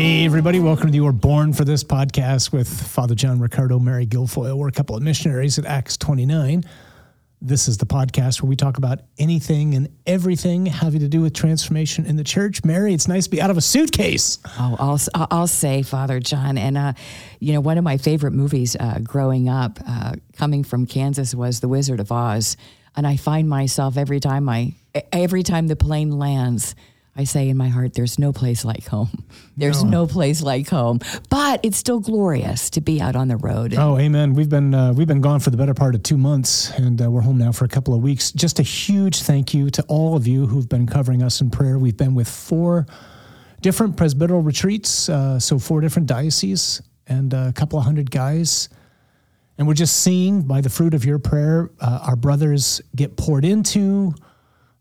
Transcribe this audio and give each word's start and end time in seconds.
Hey, 0.00 0.24
everybody, 0.24 0.60
welcome 0.60 0.86
to 0.86 0.92
the 0.92 0.98
You 0.98 1.08
Are 1.08 1.12
Born 1.12 1.52
for 1.52 1.64
This 1.64 1.82
podcast 1.82 2.52
with 2.52 2.68
Father 2.68 3.16
John 3.16 3.40
Riccardo, 3.40 3.80
Mary 3.80 4.06
Guilfoyle. 4.06 4.56
We're 4.56 4.68
a 4.68 4.70
couple 4.70 4.94
of 4.94 5.02
missionaries 5.02 5.58
at 5.58 5.64
Acts 5.64 5.96
29. 5.96 6.62
This 7.42 7.66
is 7.66 7.78
the 7.78 7.84
podcast 7.84 8.40
where 8.40 8.48
we 8.48 8.54
talk 8.54 8.78
about 8.78 9.00
anything 9.18 9.74
and 9.74 9.88
everything 10.06 10.66
having 10.66 11.00
to 11.00 11.08
do 11.08 11.20
with 11.20 11.34
transformation 11.34 12.06
in 12.06 12.14
the 12.14 12.22
church. 12.22 12.64
Mary, 12.64 12.94
it's 12.94 13.08
nice 13.08 13.24
to 13.24 13.30
be 13.30 13.42
out 13.42 13.50
of 13.50 13.56
a 13.56 13.60
suitcase. 13.60 14.38
Oh, 14.60 14.76
I'll, 14.78 15.26
I'll 15.32 15.46
say, 15.48 15.82
Father 15.82 16.20
John. 16.20 16.58
And, 16.58 16.78
uh, 16.78 16.92
you 17.40 17.52
know, 17.52 17.60
one 17.60 17.76
of 17.76 17.82
my 17.82 17.96
favorite 17.96 18.34
movies 18.34 18.76
uh, 18.78 19.00
growing 19.02 19.48
up, 19.48 19.80
uh, 19.84 20.12
coming 20.36 20.62
from 20.62 20.86
Kansas, 20.86 21.34
was 21.34 21.58
The 21.58 21.66
Wizard 21.66 21.98
of 21.98 22.12
Oz. 22.12 22.56
And 22.94 23.04
I 23.04 23.16
find 23.16 23.48
myself 23.48 23.96
every 23.96 24.20
time 24.20 24.48
I, 24.48 24.74
every 25.10 25.42
time 25.42 25.66
the 25.66 25.74
plane 25.74 26.20
lands, 26.20 26.76
I 27.18 27.24
say 27.24 27.48
in 27.48 27.56
my 27.56 27.66
heart, 27.68 27.94
there's 27.94 28.16
no 28.16 28.32
place 28.32 28.64
like 28.64 28.86
home. 28.86 29.24
There's 29.56 29.82
no, 29.82 29.90
no 29.90 30.06
place 30.06 30.40
like 30.40 30.68
home. 30.68 31.00
But 31.30 31.58
it's 31.64 31.76
still 31.76 31.98
glorious 31.98 32.70
to 32.70 32.80
be 32.80 33.00
out 33.00 33.16
on 33.16 33.26
the 33.26 33.36
road. 33.36 33.74
Oh, 33.76 33.98
amen. 33.98 34.34
We've 34.34 34.48
been 34.48 34.72
uh, 34.72 34.92
we've 34.92 35.08
been 35.08 35.20
gone 35.20 35.40
for 35.40 35.50
the 35.50 35.56
better 35.56 35.74
part 35.74 35.96
of 35.96 36.04
two 36.04 36.16
months, 36.16 36.70
and 36.78 37.02
uh, 37.02 37.10
we're 37.10 37.22
home 37.22 37.38
now 37.38 37.50
for 37.50 37.64
a 37.64 37.68
couple 37.68 37.92
of 37.92 38.02
weeks. 38.02 38.30
Just 38.30 38.60
a 38.60 38.62
huge 38.62 39.22
thank 39.22 39.52
you 39.52 39.68
to 39.70 39.82
all 39.88 40.14
of 40.16 40.28
you 40.28 40.46
who've 40.46 40.68
been 40.68 40.86
covering 40.86 41.24
us 41.24 41.40
in 41.40 41.50
prayer. 41.50 41.76
We've 41.76 41.96
been 41.96 42.14
with 42.14 42.28
four 42.28 42.86
different 43.60 43.96
presbyteral 43.96 44.46
retreats, 44.46 45.08
uh, 45.08 45.40
so 45.40 45.58
four 45.58 45.80
different 45.80 46.06
dioceses, 46.06 46.82
and 47.08 47.34
a 47.34 47.52
couple 47.52 47.80
of 47.80 47.84
hundred 47.84 48.12
guys. 48.12 48.68
And 49.58 49.66
we're 49.66 49.74
just 49.74 49.96
seeing 49.96 50.42
by 50.42 50.60
the 50.60 50.70
fruit 50.70 50.94
of 50.94 51.04
your 51.04 51.18
prayer, 51.18 51.68
uh, 51.80 51.98
our 52.06 52.14
brothers 52.14 52.80
get 52.94 53.16
poured 53.16 53.44
into 53.44 54.14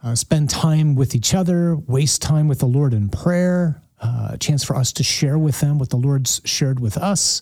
uh, 0.04 0.16
spend 0.16 0.50
time 0.50 0.96
with 0.96 1.16
each 1.16 1.34
other, 1.34 1.76
waste 1.76 2.22
time 2.22 2.48
with 2.48 2.60
the 2.60 2.66
Lord 2.66 2.94
in 2.94 3.10
prayer, 3.10 3.82
uh, 4.00 4.30
a 4.32 4.38
chance 4.38 4.64
for 4.64 4.76
us 4.76 4.94
to 4.94 5.04
share 5.04 5.38
with 5.38 5.60
them 5.60 5.80
what 5.80 5.90
the 5.90 5.98
Lord's 5.98 6.42
shared 6.46 6.80
with 6.80 6.98
us. 6.98 7.42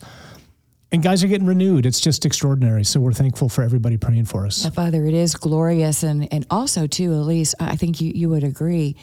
And 0.91 1.03
guys 1.03 1.23
are 1.23 1.27
getting 1.27 1.47
renewed. 1.47 1.85
It's 1.85 1.99
just 1.99 2.25
extraordinary. 2.25 2.85
So 2.85 2.99
we're 3.01 3.11
thankful 3.11 3.49
for 3.49 3.63
everybody 3.63 3.97
praying 3.97 4.25
for 4.25 4.45
us. 4.45 4.65
Father, 4.69 5.05
it 5.05 5.13
is 5.13 5.35
glorious. 5.35 6.03
And, 6.03 6.31
and 6.31 6.45
also, 6.49 6.87
too, 6.87 7.11
Elise, 7.11 7.53
I 7.59 7.75
think 7.75 7.99
you, 7.99 8.11
you 8.15 8.29
would 8.29 8.43
agree, 8.43 8.95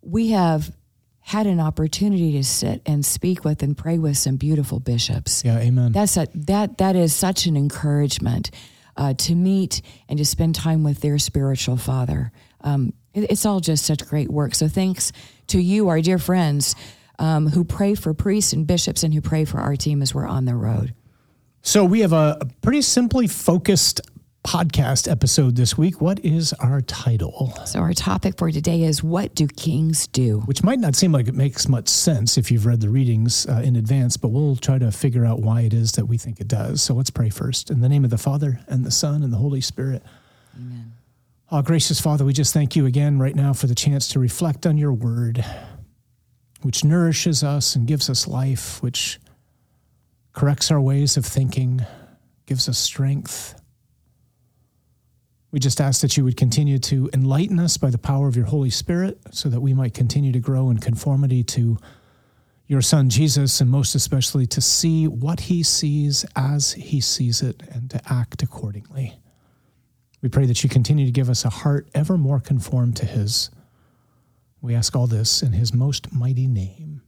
we 0.00 0.30
have 0.30 0.72
had 1.20 1.46
an 1.46 1.60
opportunity 1.60 2.32
to 2.32 2.44
sit 2.44 2.80
and 2.86 3.04
speak 3.04 3.44
with 3.44 3.62
and 3.62 3.76
pray 3.76 3.98
with 3.98 4.16
some 4.16 4.36
beautiful 4.36 4.80
bishops. 4.80 5.44
Yeah, 5.44 5.58
amen. 5.58 5.92
That's 5.92 6.16
a, 6.16 6.26
that, 6.34 6.78
that 6.78 6.96
is 6.96 7.14
such 7.14 7.44
an 7.44 7.54
encouragement 7.54 8.50
uh, 8.96 9.12
to 9.12 9.34
meet 9.34 9.82
and 10.08 10.18
to 10.18 10.24
spend 10.24 10.54
time 10.54 10.82
with 10.82 11.00
their 11.00 11.18
spiritual 11.18 11.76
father 11.76 12.32
um, 12.62 12.92
it, 13.14 13.30
it's 13.30 13.46
all 13.46 13.60
just 13.60 13.84
such 13.84 14.06
great 14.06 14.30
work. 14.30 14.54
So 14.54 14.68
thanks 14.68 15.12
to 15.48 15.58
you, 15.58 15.88
our 15.88 16.00
dear 16.00 16.18
friends, 16.18 16.74
um, 17.18 17.48
who 17.48 17.64
pray 17.64 17.94
for 17.94 18.14
priests 18.14 18.52
and 18.52 18.66
bishops 18.66 19.02
and 19.02 19.12
who 19.12 19.20
pray 19.20 19.44
for 19.44 19.58
our 19.58 19.76
team 19.76 20.02
as 20.02 20.14
we're 20.14 20.26
on 20.26 20.44
the 20.44 20.54
road. 20.54 20.94
So 21.62 21.84
we 21.84 22.00
have 22.00 22.12
a, 22.12 22.38
a 22.40 22.46
pretty 22.62 22.82
simply 22.82 23.26
focused 23.26 24.00
podcast 24.48 25.10
episode 25.10 25.56
this 25.56 25.76
week. 25.76 26.00
What 26.00 26.24
is 26.24 26.54
our 26.54 26.80
title? 26.80 27.52
So, 27.66 27.80
our 27.80 27.92
topic 27.92 28.38
for 28.38 28.50
today 28.50 28.82
is 28.82 29.02
What 29.02 29.34
Do 29.34 29.46
Kings 29.46 30.06
Do? 30.06 30.40
Which 30.46 30.62
might 30.62 30.78
not 30.78 30.94
seem 30.94 31.12
like 31.12 31.28
it 31.28 31.34
makes 31.34 31.68
much 31.68 31.88
sense 31.88 32.38
if 32.38 32.50
you've 32.50 32.64
read 32.64 32.80
the 32.80 32.88
readings 32.88 33.46
uh, 33.46 33.60
in 33.64 33.76
advance, 33.76 34.16
but 34.16 34.28
we'll 34.28 34.56
try 34.56 34.78
to 34.78 34.90
figure 34.90 35.26
out 35.26 35.40
why 35.40 35.62
it 35.62 35.74
is 35.74 35.92
that 35.92 36.06
we 36.06 36.16
think 36.16 36.40
it 36.40 36.48
does. 36.48 36.80
So, 36.80 36.94
let's 36.94 37.10
pray 37.10 37.28
first. 37.28 37.70
In 37.70 37.80
the 37.80 37.88
name 37.88 38.04
of 38.04 38.10
the 38.10 38.18
Father, 38.18 38.60
and 38.68 38.86
the 38.86 38.90
Son, 38.90 39.22
and 39.22 39.32
the 39.32 39.36
Holy 39.36 39.60
Spirit. 39.60 40.02
Amen. 40.56 40.94
Oh, 41.50 41.62
gracious 41.62 41.98
Father, 41.98 42.26
we 42.26 42.34
just 42.34 42.52
thank 42.52 42.76
you 42.76 42.84
again 42.84 43.18
right 43.18 43.34
now 43.34 43.54
for 43.54 43.68
the 43.68 43.74
chance 43.74 44.06
to 44.08 44.18
reflect 44.18 44.66
on 44.66 44.76
your 44.76 44.92
word, 44.92 45.42
which 46.60 46.84
nourishes 46.84 47.42
us 47.42 47.74
and 47.74 47.86
gives 47.86 48.10
us 48.10 48.28
life, 48.28 48.82
which 48.82 49.18
corrects 50.34 50.70
our 50.70 50.78
ways 50.78 51.16
of 51.16 51.24
thinking, 51.24 51.86
gives 52.44 52.68
us 52.68 52.78
strength. 52.78 53.58
We 55.50 55.58
just 55.58 55.80
ask 55.80 56.02
that 56.02 56.18
you 56.18 56.24
would 56.24 56.36
continue 56.36 56.78
to 56.80 57.08
enlighten 57.14 57.58
us 57.58 57.78
by 57.78 57.88
the 57.88 57.96
power 57.96 58.28
of 58.28 58.36
your 58.36 58.44
Holy 58.44 58.68
Spirit 58.68 59.18
so 59.30 59.48
that 59.48 59.60
we 59.60 59.72
might 59.72 59.94
continue 59.94 60.32
to 60.32 60.40
grow 60.40 60.68
in 60.68 60.76
conformity 60.76 61.42
to 61.44 61.78
your 62.66 62.82
Son 62.82 63.08
Jesus, 63.08 63.62
and 63.62 63.70
most 63.70 63.94
especially 63.94 64.46
to 64.48 64.60
see 64.60 65.08
what 65.08 65.40
he 65.40 65.62
sees 65.62 66.26
as 66.36 66.72
he 66.72 67.00
sees 67.00 67.40
it 67.40 67.62
and 67.72 67.88
to 67.88 68.02
act 68.06 68.42
accordingly. 68.42 69.18
We 70.20 70.28
pray 70.28 70.46
that 70.46 70.62
you 70.62 70.68
continue 70.68 71.06
to 71.06 71.12
give 71.12 71.30
us 71.30 71.44
a 71.44 71.50
heart 71.50 71.88
ever 71.94 72.18
more 72.18 72.40
conformed 72.40 72.96
to 72.96 73.06
His. 73.06 73.50
We 74.60 74.74
ask 74.74 74.96
all 74.96 75.06
this 75.06 75.42
in 75.42 75.52
His 75.52 75.72
most 75.72 76.12
mighty 76.12 76.46
name. 76.46 77.02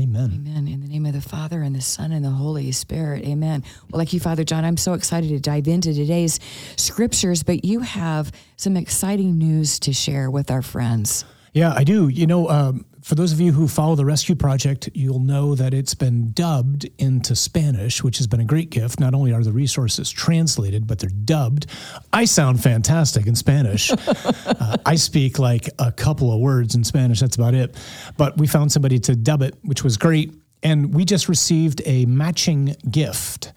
Amen. 0.00 0.32
Amen. 0.34 0.66
In 0.66 0.80
the 0.80 0.88
name 0.88 1.06
of 1.06 1.12
the 1.12 1.20
Father 1.20 1.62
and 1.62 1.74
the 1.74 1.80
Son 1.80 2.10
and 2.10 2.24
the 2.24 2.30
Holy 2.30 2.72
Spirit. 2.72 3.24
Amen. 3.24 3.62
Well, 3.90 3.98
like 3.98 4.12
you, 4.12 4.18
Father 4.18 4.42
John, 4.42 4.64
I'm 4.64 4.76
so 4.76 4.94
excited 4.94 5.28
to 5.28 5.38
dive 5.38 5.68
into 5.68 5.94
today's 5.94 6.40
scriptures, 6.76 7.44
but 7.44 7.64
you 7.64 7.80
have 7.80 8.32
some 8.56 8.76
exciting 8.76 9.38
news 9.38 9.78
to 9.80 9.92
share 9.92 10.30
with 10.30 10.50
our 10.50 10.62
friends. 10.62 11.24
Yeah, 11.52 11.72
I 11.72 11.84
do. 11.84 12.08
You 12.08 12.26
know, 12.26 12.48
um, 12.48 12.84
for 13.04 13.16
those 13.16 13.32
of 13.32 13.40
you 13.40 13.52
who 13.52 13.68
follow 13.68 13.94
the 13.94 14.04
Rescue 14.06 14.34
Project, 14.34 14.88
you'll 14.94 15.18
know 15.18 15.54
that 15.54 15.74
it's 15.74 15.92
been 15.92 16.32
dubbed 16.32 16.88
into 16.96 17.36
Spanish, 17.36 18.02
which 18.02 18.16
has 18.16 18.26
been 18.26 18.40
a 18.40 18.46
great 18.46 18.70
gift. 18.70 18.98
Not 18.98 19.12
only 19.12 19.30
are 19.34 19.42
the 19.42 19.52
resources 19.52 20.08
translated, 20.08 20.86
but 20.86 21.00
they're 21.00 21.10
dubbed. 21.10 21.66
I 22.14 22.24
sound 22.24 22.62
fantastic 22.62 23.26
in 23.26 23.36
Spanish. 23.36 23.92
uh, 24.16 24.78
I 24.86 24.94
speak 24.94 25.38
like 25.38 25.68
a 25.78 25.92
couple 25.92 26.32
of 26.32 26.40
words 26.40 26.74
in 26.74 26.82
Spanish, 26.82 27.20
that's 27.20 27.36
about 27.36 27.52
it. 27.52 27.76
But 28.16 28.38
we 28.38 28.46
found 28.46 28.72
somebody 28.72 28.98
to 29.00 29.14
dub 29.14 29.42
it, 29.42 29.54
which 29.60 29.84
was 29.84 29.98
great. 29.98 30.32
And 30.62 30.94
we 30.94 31.04
just 31.04 31.28
received 31.28 31.82
a 31.84 32.06
matching 32.06 32.74
gift 32.90 33.52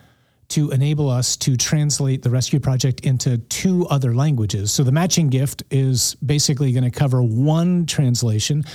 to 0.50 0.72
enable 0.72 1.10
us 1.10 1.38
to 1.38 1.56
translate 1.56 2.22
the 2.22 2.30
Rescue 2.30 2.60
Project 2.60 3.00
into 3.02 3.38
two 3.38 3.88
other 3.88 4.14
languages. 4.14 4.74
So 4.74 4.84
the 4.84 4.92
matching 4.92 5.30
gift 5.30 5.64
is 5.72 6.16
basically 6.16 6.74
going 6.74 6.84
to 6.84 6.92
cover 6.92 7.24
one 7.24 7.86
translation 7.86 8.66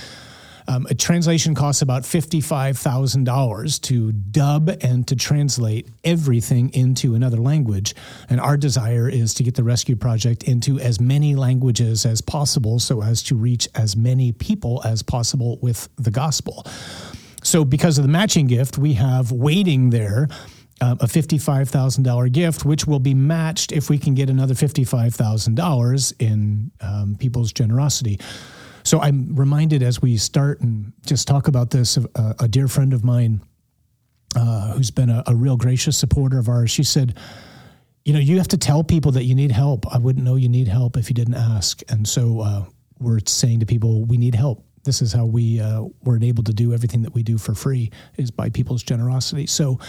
um, 0.67 0.87
a 0.89 0.95
translation 0.95 1.55
costs 1.55 1.81
about 1.81 2.03
$55,000 2.03 3.81
to 3.81 4.11
dub 4.11 4.69
and 4.81 5.07
to 5.07 5.15
translate 5.15 5.89
everything 6.03 6.73
into 6.73 7.15
another 7.15 7.37
language. 7.37 7.95
And 8.29 8.39
our 8.39 8.57
desire 8.57 9.09
is 9.09 9.33
to 9.35 9.43
get 9.43 9.55
the 9.55 9.63
Rescue 9.63 9.95
Project 9.95 10.43
into 10.43 10.79
as 10.79 10.99
many 10.99 11.35
languages 11.35 12.05
as 12.05 12.21
possible 12.21 12.79
so 12.79 13.01
as 13.01 13.23
to 13.23 13.35
reach 13.35 13.67
as 13.75 13.95
many 13.95 14.31
people 14.31 14.81
as 14.85 15.03
possible 15.03 15.57
with 15.61 15.89
the 15.97 16.11
gospel. 16.11 16.65
So, 17.43 17.65
because 17.65 17.97
of 17.97 18.03
the 18.03 18.09
matching 18.09 18.47
gift, 18.47 18.77
we 18.77 18.93
have 18.93 19.31
waiting 19.31 19.89
there. 19.89 20.27
Uh, 20.81 20.95
a 20.99 21.05
$55,000 21.05 22.31
gift, 22.33 22.65
which 22.65 22.85
will 22.85 22.99
be 22.99 23.13
matched 23.13 23.71
if 23.71 23.89
we 23.89 23.97
can 23.97 24.15
get 24.15 24.29
another 24.29 24.53
$55,000 24.53 26.13
in 26.19 26.71
um, 26.81 27.15
people's 27.17 27.53
generosity. 27.53 28.19
So 28.83 28.99
I'm 28.99 29.35
reminded 29.35 29.81
as 29.81 30.01
we 30.01 30.17
start 30.17 30.61
and 30.61 30.93
just 31.05 31.27
talk 31.27 31.47
about 31.47 31.69
this, 31.69 31.97
a, 31.97 32.35
a 32.39 32.47
dear 32.47 32.67
friend 32.67 32.93
of 32.93 33.03
mine 33.03 33.41
uh, 34.35 34.73
who's 34.73 34.91
been 34.91 35.09
a, 35.09 35.23
a, 35.27 35.35
real 35.35 35.57
gracious 35.57 35.97
supporter 35.97 36.39
of 36.39 36.49
ours, 36.49 36.71
she 36.71 36.83
said, 36.83 37.17
you 38.03 38.13
know, 38.13 38.19
you 38.19 38.37
have 38.37 38.47
to 38.49 38.57
tell 38.57 38.83
people 38.83 39.11
that 39.11 39.23
you 39.23 39.35
need 39.35 39.51
help. 39.51 39.85
I 39.93 39.97
wouldn't 39.99 40.25
know 40.25 40.35
you 40.35 40.49
need 40.49 40.67
help 40.67 40.97
if 40.97 41.09
you 41.09 41.13
didn't 41.13 41.35
ask. 41.35 41.81
And 41.89 42.07
so 42.07 42.41
uh, 42.41 42.65
we're 42.99 43.19
saying 43.25 43.59
to 43.59 43.65
people, 43.65 44.03
we 44.05 44.17
need 44.17 44.35
help. 44.35 44.65
This 44.83 45.01
is 45.01 45.13
how 45.13 45.25
we 45.25 45.61
uh, 45.61 45.83
were 46.03 46.21
able 46.21 46.43
to 46.43 46.53
do 46.53 46.73
everything 46.73 47.03
that 47.03 47.13
we 47.13 47.23
do 47.23 47.37
for 47.37 47.53
free 47.53 47.91
is 48.17 48.31
by 48.31 48.49
people's 48.49 48.83
generosity. 48.83 49.47
So, 49.47 49.79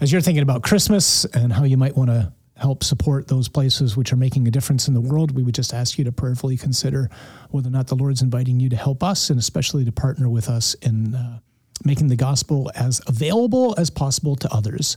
as 0.00 0.12
you're 0.12 0.20
thinking 0.20 0.42
about 0.42 0.62
Christmas 0.62 1.24
and 1.24 1.52
how 1.52 1.64
you 1.64 1.76
might 1.76 1.96
want 1.96 2.10
to 2.10 2.32
help 2.56 2.82
support 2.82 3.28
those 3.28 3.48
places 3.48 3.96
which 3.96 4.12
are 4.12 4.16
making 4.16 4.48
a 4.48 4.50
difference 4.50 4.88
in 4.88 4.94
the 4.94 5.00
world, 5.00 5.30
we 5.32 5.42
would 5.42 5.54
just 5.54 5.74
ask 5.74 5.98
you 5.98 6.04
to 6.04 6.12
prayerfully 6.12 6.56
consider 6.56 7.10
whether 7.50 7.68
or 7.68 7.70
not 7.70 7.86
the 7.86 7.94
Lord's 7.94 8.22
inviting 8.22 8.60
you 8.60 8.68
to 8.70 8.76
help 8.76 9.02
us 9.02 9.30
and 9.30 9.38
especially 9.38 9.84
to 9.84 9.92
partner 9.92 10.28
with 10.28 10.48
us 10.48 10.74
in 10.74 11.14
uh, 11.14 11.38
making 11.84 12.08
the 12.08 12.16
gospel 12.16 12.70
as 12.74 13.00
available 13.06 13.74
as 13.76 13.90
possible 13.90 14.36
to 14.36 14.52
others. 14.52 14.96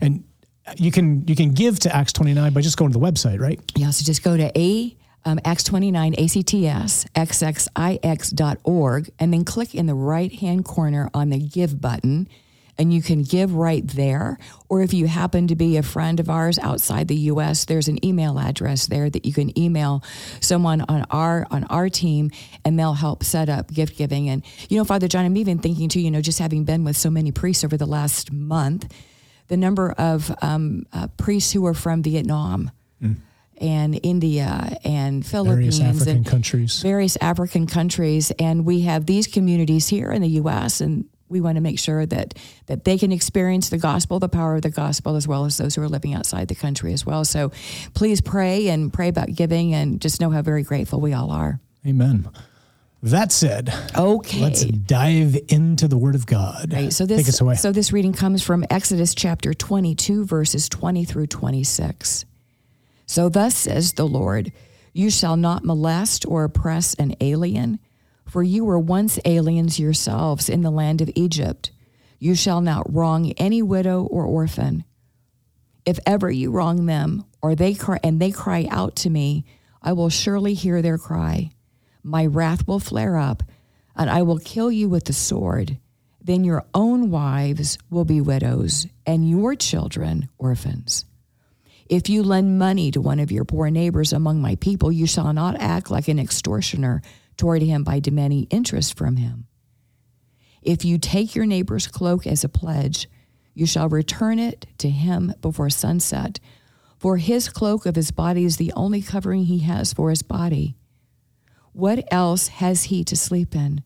And 0.00 0.24
you 0.76 0.92
can 0.92 1.26
you 1.26 1.34
can 1.34 1.52
give 1.52 1.80
to 1.80 1.94
Acts 1.94 2.12
29 2.12 2.52
by 2.52 2.60
just 2.60 2.76
going 2.76 2.92
to 2.92 2.98
the 2.98 3.04
website, 3.04 3.40
right? 3.40 3.58
Yeah, 3.74 3.90
so 3.90 4.04
just 4.04 4.22
go 4.22 4.36
to 4.36 4.56
A 4.58 4.96
um, 5.24 5.40
Acts 5.44 5.64
29 5.64 6.14
ACTS 6.14 7.06
xxix.org 7.14 9.10
and 9.18 9.32
then 9.32 9.44
click 9.44 9.74
in 9.74 9.86
the 9.86 9.94
right 9.94 10.32
hand 10.32 10.64
corner 10.64 11.10
on 11.12 11.30
the 11.30 11.38
give 11.38 11.80
button 11.80 12.28
and 12.80 12.94
you 12.94 13.02
can 13.02 13.22
give 13.22 13.54
right 13.54 13.86
there. 13.86 14.38
Or 14.70 14.80
if 14.80 14.94
you 14.94 15.06
happen 15.06 15.48
to 15.48 15.54
be 15.54 15.76
a 15.76 15.82
friend 15.82 16.18
of 16.18 16.30
ours 16.30 16.58
outside 16.58 17.08
the 17.08 17.16
US, 17.32 17.66
there's 17.66 17.88
an 17.88 18.02
email 18.04 18.38
address 18.38 18.86
there 18.86 19.10
that 19.10 19.26
you 19.26 19.34
can 19.34 19.56
email 19.58 20.02
someone 20.40 20.80
on 20.88 21.04
our 21.10 21.46
on 21.50 21.64
our 21.64 21.90
team 21.90 22.30
and 22.64 22.78
they'll 22.78 22.94
help 22.94 23.22
set 23.22 23.50
up 23.50 23.70
gift 23.70 23.98
giving. 23.98 24.30
And 24.30 24.42
you 24.70 24.78
know, 24.78 24.84
Father 24.84 25.08
John, 25.08 25.26
I'm 25.26 25.36
even 25.36 25.58
thinking 25.58 25.90
too, 25.90 26.00
you 26.00 26.10
know, 26.10 26.22
just 26.22 26.38
having 26.38 26.64
been 26.64 26.82
with 26.82 26.96
so 26.96 27.10
many 27.10 27.32
priests 27.32 27.64
over 27.64 27.76
the 27.76 27.86
last 27.86 28.32
month, 28.32 28.90
the 29.48 29.58
number 29.58 29.92
of 29.92 30.34
um, 30.40 30.86
uh, 30.94 31.08
priests 31.18 31.52
who 31.52 31.66
are 31.66 31.74
from 31.74 32.02
Vietnam. 32.02 32.70
Mm 33.02 33.16
and 33.62 34.00
India 34.02 34.78
and 34.84 35.24
Philippines 35.24 35.78
various 35.78 35.96
African 35.96 36.16
and 36.16 36.26
countries. 36.26 36.80
Various 36.80 37.18
African 37.20 37.66
countries. 37.66 38.32
And 38.38 38.64
we 38.64 38.80
have 38.82 39.04
these 39.04 39.26
communities 39.26 39.86
here 39.86 40.10
in 40.10 40.22
the 40.22 40.40
US 40.40 40.80
and 40.80 41.04
we 41.30 41.40
want 41.40 41.56
to 41.56 41.60
make 41.60 41.78
sure 41.78 42.04
that 42.06 42.34
that 42.66 42.84
they 42.84 42.98
can 42.98 43.12
experience 43.12 43.70
the 43.70 43.78
gospel, 43.78 44.18
the 44.18 44.28
power 44.28 44.56
of 44.56 44.62
the 44.62 44.70
gospel, 44.70 45.16
as 45.16 45.26
well 45.26 45.44
as 45.44 45.56
those 45.56 45.74
who 45.76 45.82
are 45.82 45.88
living 45.88 46.14
outside 46.14 46.48
the 46.48 46.54
country 46.54 46.92
as 46.92 47.06
well. 47.06 47.24
So 47.24 47.52
please 47.94 48.20
pray 48.20 48.68
and 48.68 48.92
pray 48.92 49.08
about 49.08 49.32
giving, 49.34 49.74
and 49.74 50.00
just 50.00 50.20
know 50.20 50.30
how 50.30 50.42
very 50.42 50.62
grateful 50.62 51.00
we 51.00 51.12
all 51.12 51.30
are. 51.30 51.60
Amen. 51.86 52.28
That 53.02 53.32
said, 53.32 53.72
okay, 53.96 54.40
let's 54.40 54.62
dive 54.62 55.34
into 55.48 55.88
the 55.88 55.96
Word 55.96 56.14
of 56.14 56.26
God. 56.26 56.74
Right. 56.74 56.92
So 56.92 57.06
this, 57.06 57.38
so 57.56 57.72
this 57.72 57.92
reading 57.94 58.12
comes 58.12 58.42
from 58.42 58.62
Exodus 58.68 59.14
chapter 59.14 59.54
22, 59.54 60.26
verses 60.26 60.68
20 60.68 61.06
through 61.06 61.28
26. 61.28 62.26
So 63.06 63.30
thus 63.30 63.56
says 63.56 63.94
the 63.94 64.06
Lord, 64.06 64.52
you 64.92 65.08
shall 65.08 65.38
not 65.38 65.64
molest 65.64 66.26
or 66.26 66.44
oppress 66.44 66.92
an 66.94 67.14
alien, 67.22 67.78
for 68.30 68.42
you 68.42 68.64
were 68.64 68.78
once 68.78 69.18
aliens 69.24 69.78
yourselves 69.78 70.48
in 70.48 70.62
the 70.62 70.70
land 70.70 71.00
of 71.00 71.10
Egypt. 71.14 71.70
You 72.18 72.34
shall 72.34 72.60
not 72.60 72.92
wrong 72.92 73.32
any 73.32 73.62
widow 73.62 74.04
or 74.04 74.24
orphan. 74.24 74.84
If 75.84 75.98
ever 76.06 76.30
you 76.30 76.50
wrong 76.50 76.86
them, 76.86 77.24
or 77.42 77.54
they 77.54 77.74
cry, 77.74 77.98
and 78.04 78.20
they 78.20 78.30
cry 78.30 78.66
out 78.70 78.96
to 78.96 79.10
me, 79.10 79.44
I 79.82 79.92
will 79.92 80.10
surely 80.10 80.54
hear 80.54 80.82
their 80.82 80.98
cry 80.98 81.50
my 82.02 82.26
wrath 82.26 82.66
will 82.66 82.80
flare 82.80 83.16
up, 83.16 83.42
and 83.96 84.08
I 84.08 84.22
will 84.22 84.38
kill 84.38 84.70
you 84.70 84.88
with 84.88 85.04
the 85.04 85.12
sword. 85.12 85.78
Then 86.22 86.44
your 86.44 86.64
own 86.74 87.10
wives 87.10 87.78
will 87.90 88.04
be 88.04 88.20
widows, 88.20 88.86
and 89.06 89.28
your 89.28 89.54
children 89.54 90.28
orphans. 90.38 91.04
If 91.88 92.08
you 92.08 92.22
lend 92.22 92.58
money 92.58 92.90
to 92.92 93.00
one 93.00 93.18
of 93.18 93.32
your 93.32 93.44
poor 93.44 93.68
neighbors 93.68 94.12
among 94.12 94.40
my 94.40 94.54
people, 94.56 94.92
you 94.92 95.06
shall 95.06 95.32
not 95.32 95.60
act 95.60 95.90
like 95.90 96.08
an 96.08 96.18
extortioner 96.18 97.02
toward 97.40 97.62
him 97.62 97.82
by 97.82 97.98
demanding 97.98 98.46
interest 98.50 98.98
from 98.98 99.16
him. 99.16 99.46
If 100.60 100.84
you 100.84 100.98
take 100.98 101.34
your 101.34 101.46
neighbor's 101.46 101.86
cloak 101.86 102.26
as 102.26 102.44
a 102.44 102.50
pledge, 102.50 103.08
you 103.54 103.64
shall 103.64 103.88
return 103.88 104.38
it 104.38 104.66
to 104.76 104.90
him 104.90 105.32
before 105.40 105.70
sunset, 105.70 106.38
for 106.98 107.16
his 107.16 107.48
cloak 107.48 107.86
of 107.86 107.96
his 107.96 108.10
body 108.10 108.44
is 108.44 108.58
the 108.58 108.74
only 108.76 109.00
covering 109.00 109.44
he 109.44 109.60
has 109.60 109.94
for 109.94 110.10
his 110.10 110.22
body. 110.22 110.76
What 111.72 112.06
else 112.12 112.48
has 112.48 112.84
he 112.84 113.04
to 113.04 113.16
sleep 113.16 113.56
in? 113.56 113.84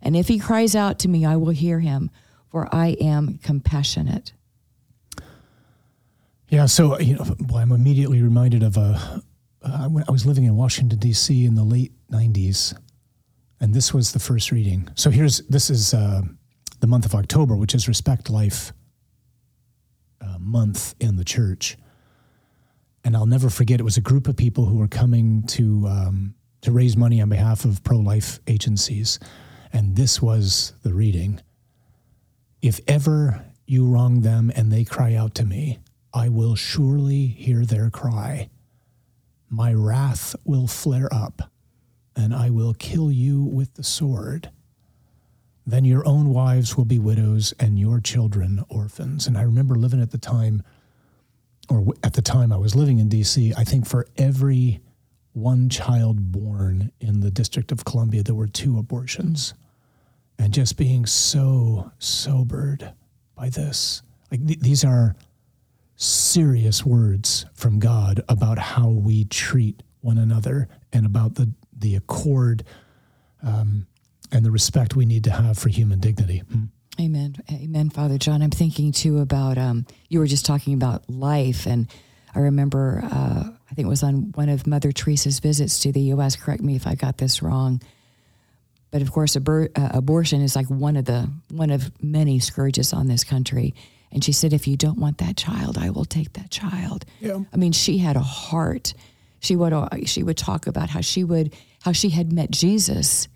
And 0.00 0.16
if 0.16 0.28
he 0.28 0.38
cries 0.38 0.74
out 0.74 0.98
to 1.00 1.08
me, 1.08 1.26
I 1.26 1.36
will 1.36 1.50
hear 1.50 1.80
him, 1.80 2.10
for 2.48 2.66
I 2.74 2.96
am 2.98 3.38
compassionate. 3.42 4.32
Yeah, 6.48 6.64
so 6.64 6.98
you 6.98 7.16
know, 7.16 7.36
I'm 7.54 7.72
immediately 7.72 8.22
reminded 8.22 8.62
of 8.62 8.78
a. 8.78 9.22
Uh, 9.62 9.88
I 10.08 10.10
was 10.10 10.24
living 10.24 10.44
in 10.44 10.56
Washington 10.56 10.98
D.C. 10.98 11.44
in 11.44 11.54
the 11.54 11.64
late 11.64 11.92
'90s, 12.10 12.74
and 13.60 13.74
this 13.74 13.92
was 13.92 14.12
the 14.12 14.18
first 14.18 14.50
reading. 14.50 14.88
So 14.94 15.10
here's 15.10 15.38
this 15.48 15.70
is 15.70 15.92
uh, 15.92 16.22
the 16.80 16.86
month 16.86 17.04
of 17.04 17.14
October, 17.14 17.56
which 17.56 17.74
is 17.74 17.86
Respect 17.88 18.30
Life 18.30 18.72
uh, 20.20 20.38
month 20.38 20.94
in 21.00 21.16
the 21.16 21.24
church, 21.24 21.76
and 23.04 23.16
I'll 23.16 23.26
never 23.26 23.50
forget. 23.50 23.80
It 23.80 23.84
was 23.84 23.96
a 23.96 24.02
group 24.02 24.28
of 24.28 24.36
people 24.36 24.64
who 24.66 24.76
were 24.78 24.88
coming 24.88 25.42
to 25.48 25.86
um, 25.88 26.34
to 26.62 26.72
raise 26.72 26.96
money 26.96 27.20
on 27.20 27.28
behalf 27.28 27.64
of 27.64 27.82
pro 27.82 27.98
life 27.98 28.40
agencies. 28.46 29.18
And 29.72 29.96
this 29.96 30.20
was 30.20 30.72
the 30.82 30.92
reading 30.92 31.40
If 32.60 32.80
ever 32.88 33.44
you 33.66 33.86
wrong 33.86 34.22
them 34.22 34.50
and 34.54 34.72
they 34.72 34.84
cry 34.84 35.14
out 35.14 35.34
to 35.36 35.44
me, 35.44 35.78
I 36.12 36.28
will 36.28 36.56
surely 36.56 37.26
hear 37.26 37.64
their 37.64 37.88
cry. 37.88 38.50
My 39.50 39.72
wrath 39.72 40.36
will 40.44 40.68
flare 40.68 41.12
up, 41.12 41.50
and 42.14 42.32
I 42.32 42.50
will 42.50 42.72
kill 42.72 43.10
you 43.10 43.42
with 43.42 43.74
the 43.74 43.82
sword. 43.82 44.50
Then 45.66 45.84
your 45.84 46.06
own 46.06 46.30
wives 46.30 46.76
will 46.76 46.84
be 46.84 47.00
widows, 47.00 47.52
and 47.58 47.76
your 47.76 48.00
children 48.00 48.64
orphans. 48.68 49.26
And 49.26 49.36
I 49.36 49.42
remember 49.42 49.74
living 49.74 50.00
at 50.00 50.12
the 50.12 50.18
time, 50.18 50.62
or 51.68 51.84
at 52.04 52.12
the 52.12 52.22
time 52.22 52.52
I 52.52 52.56
was 52.58 52.76
living 52.76 53.00
in 53.00 53.08
DC, 53.08 53.52
I 53.56 53.64
think 53.64 53.86
for 53.86 54.06
every 54.16 54.80
one 55.32 55.68
child 55.68 56.30
born 56.32 56.92
in 57.00 57.20
the 57.20 57.30
District 57.32 57.72
of 57.72 57.84
Columbia, 57.84 58.22
there 58.22 58.34
were 58.36 58.46
two 58.46 58.78
abortions. 58.78 59.54
And 60.38 60.54
just 60.54 60.76
being 60.76 61.06
so 61.06 61.90
sobered 61.98 62.92
by 63.34 63.50
this. 63.50 64.02
Like 64.30 64.46
th- 64.46 64.60
these 64.60 64.84
are 64.84 65.14
serious 66.00 66.84
words 66.84 67.44
from 67.52 67.78
God 67.78 68.22
about 68.26 68.58
how 68.58 68.88
we 68.88 69.24
treat 69.26 69.82
one 70.00 70.16
another 70.16 70.66
and 70.94 71.04
about 71.04 71.34
the, 71.34 71.52
the 71.76 71.94
accord 71.94 72.64
um, 73.42 73.86
and 74.32 74.44
the 74.44 74.50
respect 74.50 74.96
we 74.96 75.04
need 75.04 75.24
to 75.24 75.30
have 75.30 75.58
for 75.58 75.68
human 75.68 76.00
dignity. 76.00 76.38
Hmm. 76.38 76.64
Amen. 76.98 77.36
Amen, 77.52 77.90
Father 77.90 78.16
John. 78.16 78.40
I'm 78.40 78.50
thinking 78.50 78.92
too 78.92 79.18
about, 79.18 79.58
um, 79.58 79.86
you 80.08 80.20
were 80.20 80.26
just 80.26 80.46
talking 80.46 80.72
about 80.72 81.08
life 81.10 81.66
and 81.66 81.86
I 82.34 82.40
remember, 82.40 83.00
uh, 83.04 83.44
I 83.70 83.74
think 83.74 83.86
it 83.86 83.88
was 83.88 84.02
on 84.02 84.32
one 84.34 84.48
of 84.48 84.66
Mother 84.66 84.92
Teresa's 84.92 85.40
visits 85.40 85.80
to 85.80 85.92
the 85.92 86.00
U.S. 86.00 86.34
Correct 86.34 86.62
me 86.62 86.76
if 86.76 86.86
I 86.86 86.94
got 86.94 87.18
this 87.18 87.42
wrong. 87.42 87.82
But 88.90 89.02
of 89.02 89.12
course, 89.12 89.36
abor- 89.36 89.70
uh, 89.76 89.90
abortion 89.98 90.40
is 90.40 90.56
like 90.56 90.66
one 90.68 90.96
of 90.96 91.04
the 91.04 91.30
one 91.50 91.70
of 91.70 91.90
many 92.02 92.38
scourges 92.38 92.92
on 92.92 93.06
this 93.06 93.24
country. 93.24 93.74
And 94.12 94.24
she 94.24 94.32
said, 94.32 94.52
"If 94.52 94.66
you 94.66 94.76
don't 94.76 94.98
want 94.98 95.18
that 95.18 95.36
child, 95.36 95.78
I 95.78 95.90
will 95.90 96.04
take 96.04 96.32
that 96.34 96.50
child." 96.50 97.04
Yeah. 97.20 97.40
I 97.52 97.56
mean, 97.56 97.72
she 97.72 97.98
had 97.98 98.16
a 98.16 98.20
heart. 98.20 98.94
She 99.40 99.56
would 99.56 99.72
uh, 99.72 99.88
she 100.04 100.22
would 100.22 100.36
talk 100.36 100.66
about 100.66 100.90
how 100.90 101.00
she 101.00 101.24
would 101.24 101.54
how 101.82 101.92
she 101.92 102.10
had 102.10 102.32
met 102.32 102.50
Jesus 102.50 103.28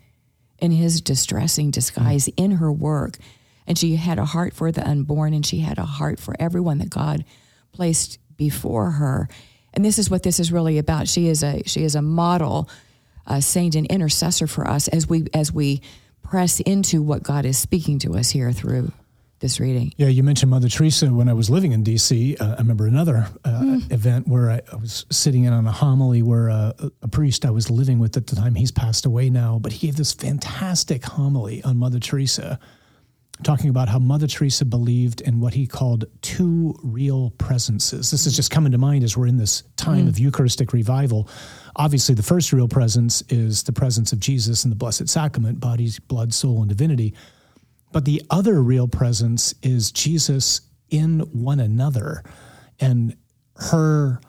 in 0.59 0.71
his 0.71 1.01
distressing 1.01 1.71
disguise 1.71 2.27
mm. 2.27 2.33
in 2.37 2.51
her 2.51 2.71
work, 2.71 3.17
and 3.65 3.77
she 3.77 3.95
had 3.95 4.19
a 4.19 4.25
heart 4.25 4.53
for 4.53 4.71
the 4.71 4.87
unborn, 4.87 5.33
and 5.33 5.45
she 5.45 5.59
had 5.59 5.77
a 5.77 5.85
heart 5.85 6.19
for 6.19 6.35
everyone 6.39 6.79
that 6.79 6.89
God 6.89 7.23
placed 7.71 8.19
before 8.37 8.91
her. 8.91 9.29
And 9.73 9.83
this 9.83 9.97
is 9.99 10.09
what 10.09 10.23
this 10.23 10.39
is 10.39 10.51
really 10.51 10.77
about. 10.77 11.07
She 11.07 11.27
is 11.27 11.43
a 11.43 11.63
she 11.65 11.83
is 11.83 11.95
a 11.95 12.01
model 12.01 12.69
a 13.27 13.41
saint 13.41 13.75
and 13.75 13.87
intercessor 13.87 14.47
for 14.47 14.67
us 14.67 14.87
as 14.87 15.07
we 15.07 15.27
as 15.33 15.51
we 15.51 15.81
press 16.21 16.59
into 16.61 17.01
what 17.01 17.23
God 17.23 17.45
is 17.45 17.57
speaking 17.57 17.99
to 17.99 18.15
us 18.15 18.29
here 18.29 18.51
through 18.51 18.91
this 19.39 19.59
reading. 19.59 19.93
Yeah, 19.97 20.07
you 20.07 20.23
mentioned 20.23 20.49
Mother 20.49 20.69
Teresa. 20.69 21.11
When 21.13 21.29
I 21.29 21.33
was 21.33 21.49
living 21.49 21.71
in 21.71 21.83
D.C., 21.83 22.37
uh, 22.37 22.55
I 22.55 22.57
remember 22.57 22.87
another 22.87 23.27
uh, 23.43 23.49
mm. 23.61 23.91
event 23.91 24.27
where 24.27 24.49
I, 24.49 24.61
I, 24.71 24.75
was 24.77 25.05
sitting 25.11 25.43
in 25.43 25.53
on 25.53 25.67
a 25.67 25.71
homily 25.71 26.21
where 26.21 26.49
uh, 26.49 26.73
a 27.01 27.07
priest 27.07 27.45
I 27.45 27.51
was 27.51 27.69
living 27.69 27.99
with 27.99 28.15
at 28.17 28.27
the 28.27 28.35
time, 28.35 28.55
he's 28.55 28.71
passed 28.71 29.05
away 29.05 29.29
now, 29.29 29.59
but 29.59 29.73
he 29.73 29.87
gave 29.87 29.97
this 29.97 30.13
fantastic 30.13 31.03
homily 31.03 31.63
on 31.63 31.77
Mother 31.77 31.99
Teresa 31.99 32.59
talking 33.43 33.69
about 33.69 33.89
how 33.89 33.99
Mother 33.99 34.27
Teresa 34.27 34.63
believed 34.63 35.21
in 35.21 35.39
what 35.39 35.53
he 35.53 35.67
called 35.67 36.05
two 36.21 36.75
real 36.83 37.31
presences. 37.31 38.09
This 38.11 38.25
is 38.25 38.35
just 38.35 38.49
coming 38.49 38.71
to 38.71 38.77
mind 38.77 39.03
as 39.03 39.17
we're 39.17 39.27
in 39.27 39.37
this 39.37 39.63
time 39.75 40.05
mm. 40.05 40.09
of 40.09 40.17
Eucharistic 40.17 40.71
revival. 40.71 41.27
Obviously, 41.75 42.15
the 42.15 42.23
first 42.23 42.53
real 42.53 42.69
presence 42.69 43.21
is 43.27 43.63
the 43.63 43.73
presence 43.73 44.13
of 44.13 44.19
Jesus 44.19 44.63
in 44.63 44.69
the 44.69 44.75
Blessed 44.75 45.09
Sacrament, 45.09 45.59
body, 45.59 45.89
blood, 46.07 46.33
soul, 46.33 46.59
and 46.61 46.69
divinity. 46.69 47.13
But 47.91 48.05
the 48.05 48.21
other 48.29 48.61
real 48.61 48.87
presence 48.87 49.53
is 49.61 49.91
Jesus 49.91 50.61
in 50.89 51.19
one 51.31 51.59
another. 51.59 52.23
And 52.79 53.15
her 53.55 54.19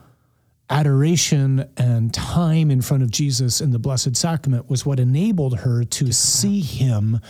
adoration 0.71 1.69
and 1.77 2.13
time 2.13 2.71
in 2.71 2.83
front 2.83 3.03
of 3.03 3.11
Jesus 3.11 3.61
in 3.61 3.71
the 3.71 3.79
Blessed 3.79 4.17
Sacrament 4.17 4.69
was 4.69 4.85
what 4.85 4.99
enabled 4.99 5.61
her 5.61 5.85
to 5.85 6.13
see 6.13 6.61
him 6.61 7.21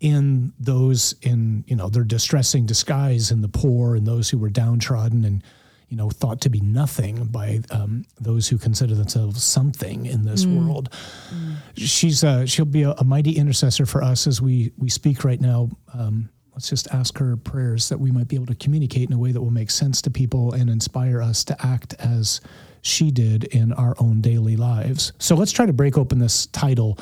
in 0.00 0.52
those 0.58 1.14
in 1.22 1.64
you 1.68 1.76
know 1.76 1.88
their 1.88 2.02
distressing 2.02 2.66
disguise 2.66 3.30
in 3.30 3.40
the 3.40 3.48
poor 3.48 3.94
and 3.94 4.04
those 4.04 4.28
who 4.28 4.36
were 4.36 4.50
downtrodden 4.50 5.24
and 5.24 5.44
you 5.92 5.98
know 5.98 6.08
thought 6.08 6.40
to 6.40 6.48
be 6.48 6.60
nothing 6.60 7.26
by 7.26 7.60
um, 7.70 8.06
those 8.18 8.48
who 8.48 8.56
consider 8.56 8.94
themselves 8.94 9.44
something 9.44 10.06
in 10.06 10.24
this 10.24 10.46
mm. 10.46 10.56
world. 10.58 10.88
Mm. 11.30 11.56
She's 11.76 12.24
uh, 12.24 12.46
she'll 12.46 12.64
be 12.64 12.84
a, 12.84 12.92
a, 12.92 13.04
mighty 13.04 13.32
intercessor 13.32 13.84
for 13.84 14.02
us 14.02 14.26
as 14.26 14.40
we 14.40 14.72
we 14.78 14.88
speak 14.88 15.22
right 15.22 15.38
now. 15.38 15.68
Um, 15.92 16.30
let's 16.54 16.70
just 16.70 16.88
ask 16.94 17.18
her 17.18 17.36
prayers 17.36 17.90
that 17.90 18.00
we 18.00 18.10
might 18.10 18.26
be 18.26 18.36
able 18.36 18.46
to 18.46 18.54
communicate 18.54 19.10
in 19.10 19.12
a 19.12 19.18
way 19.18 19.32
that 19.32 19.42
will 19.42 19.50
make 19.50 19.70
sense 19.70 20.00
to 20.00 20.10
people 20.10 20.54
and 20.54 20.70
inspire 20.70 21.20
us 21.20 21.44
to 21.44 21.56
act 21.66 21.94
as 21.98 22.40
she 22.80 23.10
did 23.10 23.44
in 23.44 23.74
our 23.74 23.94
own 23.98 24.22
daily 24.22 24.56
lives. 24.56 25.12
So 25.18 25.34
let's 25.34 25.52
try 25.52 25.66
to 25.66 25.74
break 25.74 25.98
open 25.98 26.18
this 26.18 26.46
title 26.46 26.98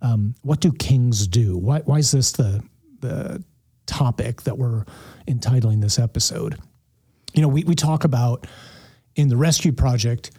um, 0.00 0.34
what 0.42 0.58
do 0.58 0.72
kings 0.72 1.28
do? 1.28 1.56
Why, 1.56 1.78
why 1.84 1.98
is 1.98 2.10
this 2.10 2.32
the, 2.32 2.60
the 2.98 3.44
topic 3.86 4.42
that 4.42 4.58
we're 4.58 4.84
entitling 5.28 5.78
this 5.78 5.96
episode? 5.96 6.58
You 7.34 7.42
know, 7.42 7.48
we, 7.48 7.64
we 7.64 7.74
talk 7.74 8.04
about 8.04 8.46
in 9.16 9.28
the 9.28 9.36
Rescue 9.36 9.72
Project 9.72 10.30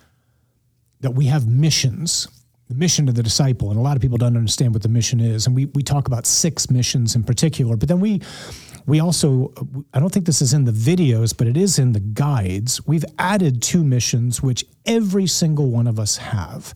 that 1.02 1.12
we 1.12 1.26
have 1.26 1.48
missions, 1.48 2.28
the 2.70 2.76
mission 2.76 3.10
of 3.10 3.16
the 3.16 3.24
disciple, 3.24 3.70
and 3.70 3.80
a 3.80 3.82
lot 3.82 3.96
of 3.96 4.02
people 4.02 4.18
don't 4.18 4.38
understand 4.38 4.74
what 4.74 4.84
the 4.84 4.90
mission 4.90 5.20
is. 5.20 5.46
And 5.48 5.56
we, 5.56 5.66
we 5.66 5.84
talk 5.84 6.08
about 6.08 6.26
six 6.26 6.70
missions 6.70 7.16
in 7.16 7.24
particular, 7.24 7.76
but 7.76 7.90
then 7.90 8.00
we 8.00 8.22
we 8.86 9.00
also 9.00 9.54
I 9.94 10.00
don't 10.00 10.12
think 10.12 10.26
this 10.26 10.42
is 10.42 10.54
in 10.54 10.66
the 10.66 10.72
videos, 10.72 11.36
but 11.36 11.48
it 11.48 11.58
is 11.58 11.80
in 11.80 11.94
the 11.94 12.00
guides. 12.00 12.86
We've 12.86 13.06
added 13.18 13.62
two 13.62 13.84
missions 13.84 14.42
which 14.42 14.66
every 14.86 15.28
single 15.28 15.70
one 15.70 15.88
of 15.88 16.00
us 16.00 16.18
have 16.18 16.74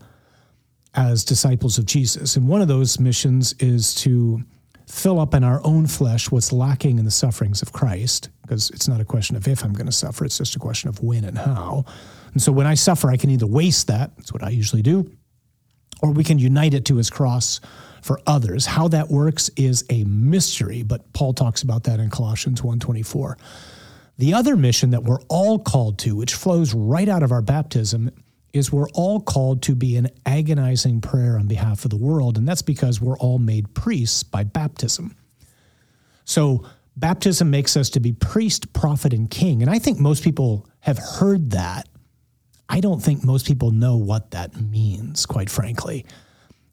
as 0.94 1.24
disciples 1.24 1.78
of 1.78 1.86
Jesus. 1.86 2.36
And 2.36 2.48
one 2.48 2.62
of 2.62 2.68
those 2.68 3.00
missions 3.00 3.54
is 3.60 3.94
to 3.96 4.44
fill 4.88 5.20
up 5.20 5.34
in 5.34 5.44
our 5.44 5.62
own 5.66 5.86
flesh 5.86 6.32
what's 6.32 6.52
lacking 6.52 6.98
in 6.98 7.06
the 7.06 7.12
sufferings 7.12 7.62
of 7.62 7.74
Christ, 7.74 8.30
because 8.42 8.70
it's 8.70 8.88
not 8.88 9.02
a 9.02 9.06
question 9.06 9.36
of 9.36 9.48
if 9.48 9.64
I'm 9.64 9.74
going 9.74 9.86
to 9.86 9.92
suffer, 9.92 10.26
it's 10.26 10.38
just 10.38 10.56
a 10.56 10.60
question 10.60 10.90
of 10.90 11.04
when 11.04 11.26
and 11.26 11.38
how. 11.38 11.84
And 12.32 12.42
so 12.42 12.52
when 12.52 12.68
I 12.68 12.74
suffer, 12.74 13.10
I 13.10 13.18
can 13.18 13.30
either 13.30 13.48
waste 13.48 13.88
that, 13.88 14.16
that's 14.16 14.32
what 14.32 14.44
I 14.44 14.50
usually 14.50 14.82
do, 14.82 15.12
or 16.02 16.12
we 16.12 16.24
can 16.24 16.40
unite 16.40 16.74
it 16.74 16.86
to 16.86 16.96
his 16.96 17.10
cross 17.10 17.60
for 18.02 18.22
others. 18.26 18.66
How 18.66 18.88
that 18.90 19.10
works 19.10 19.50
is 19.58 19.84
a 19.90 20.04
mystery, 20.06 20.84
but 20.84 21.12
Paul 21.14 21.34
talks 21.34 21.64
about 21.64 21.84
that 21.84 22.00
in 22.00 22.10
Colossians 22.10 22.62
1:24. 22.62 23.38
The 24.18 24.34
other 24.34 24.56
mission 24.56 24.92
that 24.92 25.04
we're 25.04 25.22
all 25.28 25.60
called 25.60 26.00
to, 26.00 26.16
which 26.16 26.34
flows 26.34 26.74
right 26.74 27.10
out 27.10 27.24
of 27.24 27.32
our 27.32 27.42
baptism, 27.42 28.12
is 28.58 28.72
we're 28.72 28.90
all 28.90 29.20
called 29.20 29.62
to 29.64 29.76
be 29.76 29.96
an 29.96 30.10
agonizing 30.26 31.02
prayer 31.02 31.38
on 31.38 31.48
behalf 31.48 31.84
of 31.86 31.92
the 31.92 31.98
world, 31.98 32.38
and 32.38 32.48
that's 32.48 32.62
because 32.62 33.00
we're 33.00 33.18
all 33.18 33.40
made 33.40 33.74
priests 33.74 34.24
by 34.24 34.44
baptism. 34.44 35.16
So 36.26 36.66
baptism 36.96 37.50
makes 37.50 37.78
us 37.78 37.90
to 37.92 38.00
be 38.00 38.12
priest, 38.12 38.74
prophet, 38.74 39.14
and 39.14 39.30
king. 39.30 39.62
And 39.62 39.72
I 39.72 39.80
think 39.80 40.00
most 40.00 40.24
people 40.24 40.68
have 40.82 40.98
heard 40.98 41.52
that. 41.52 41.88
I 42.70 42.82
don't 42.82 43.02
think 43.02 43.24
most 43.24 43.46
people 43.46 43.72
know 43.72 43.96
what 43.96 44.32
that 44.32 44.60
means, 44.60 45.26
quite 45.26 45.50
frankly. 45.50 46.06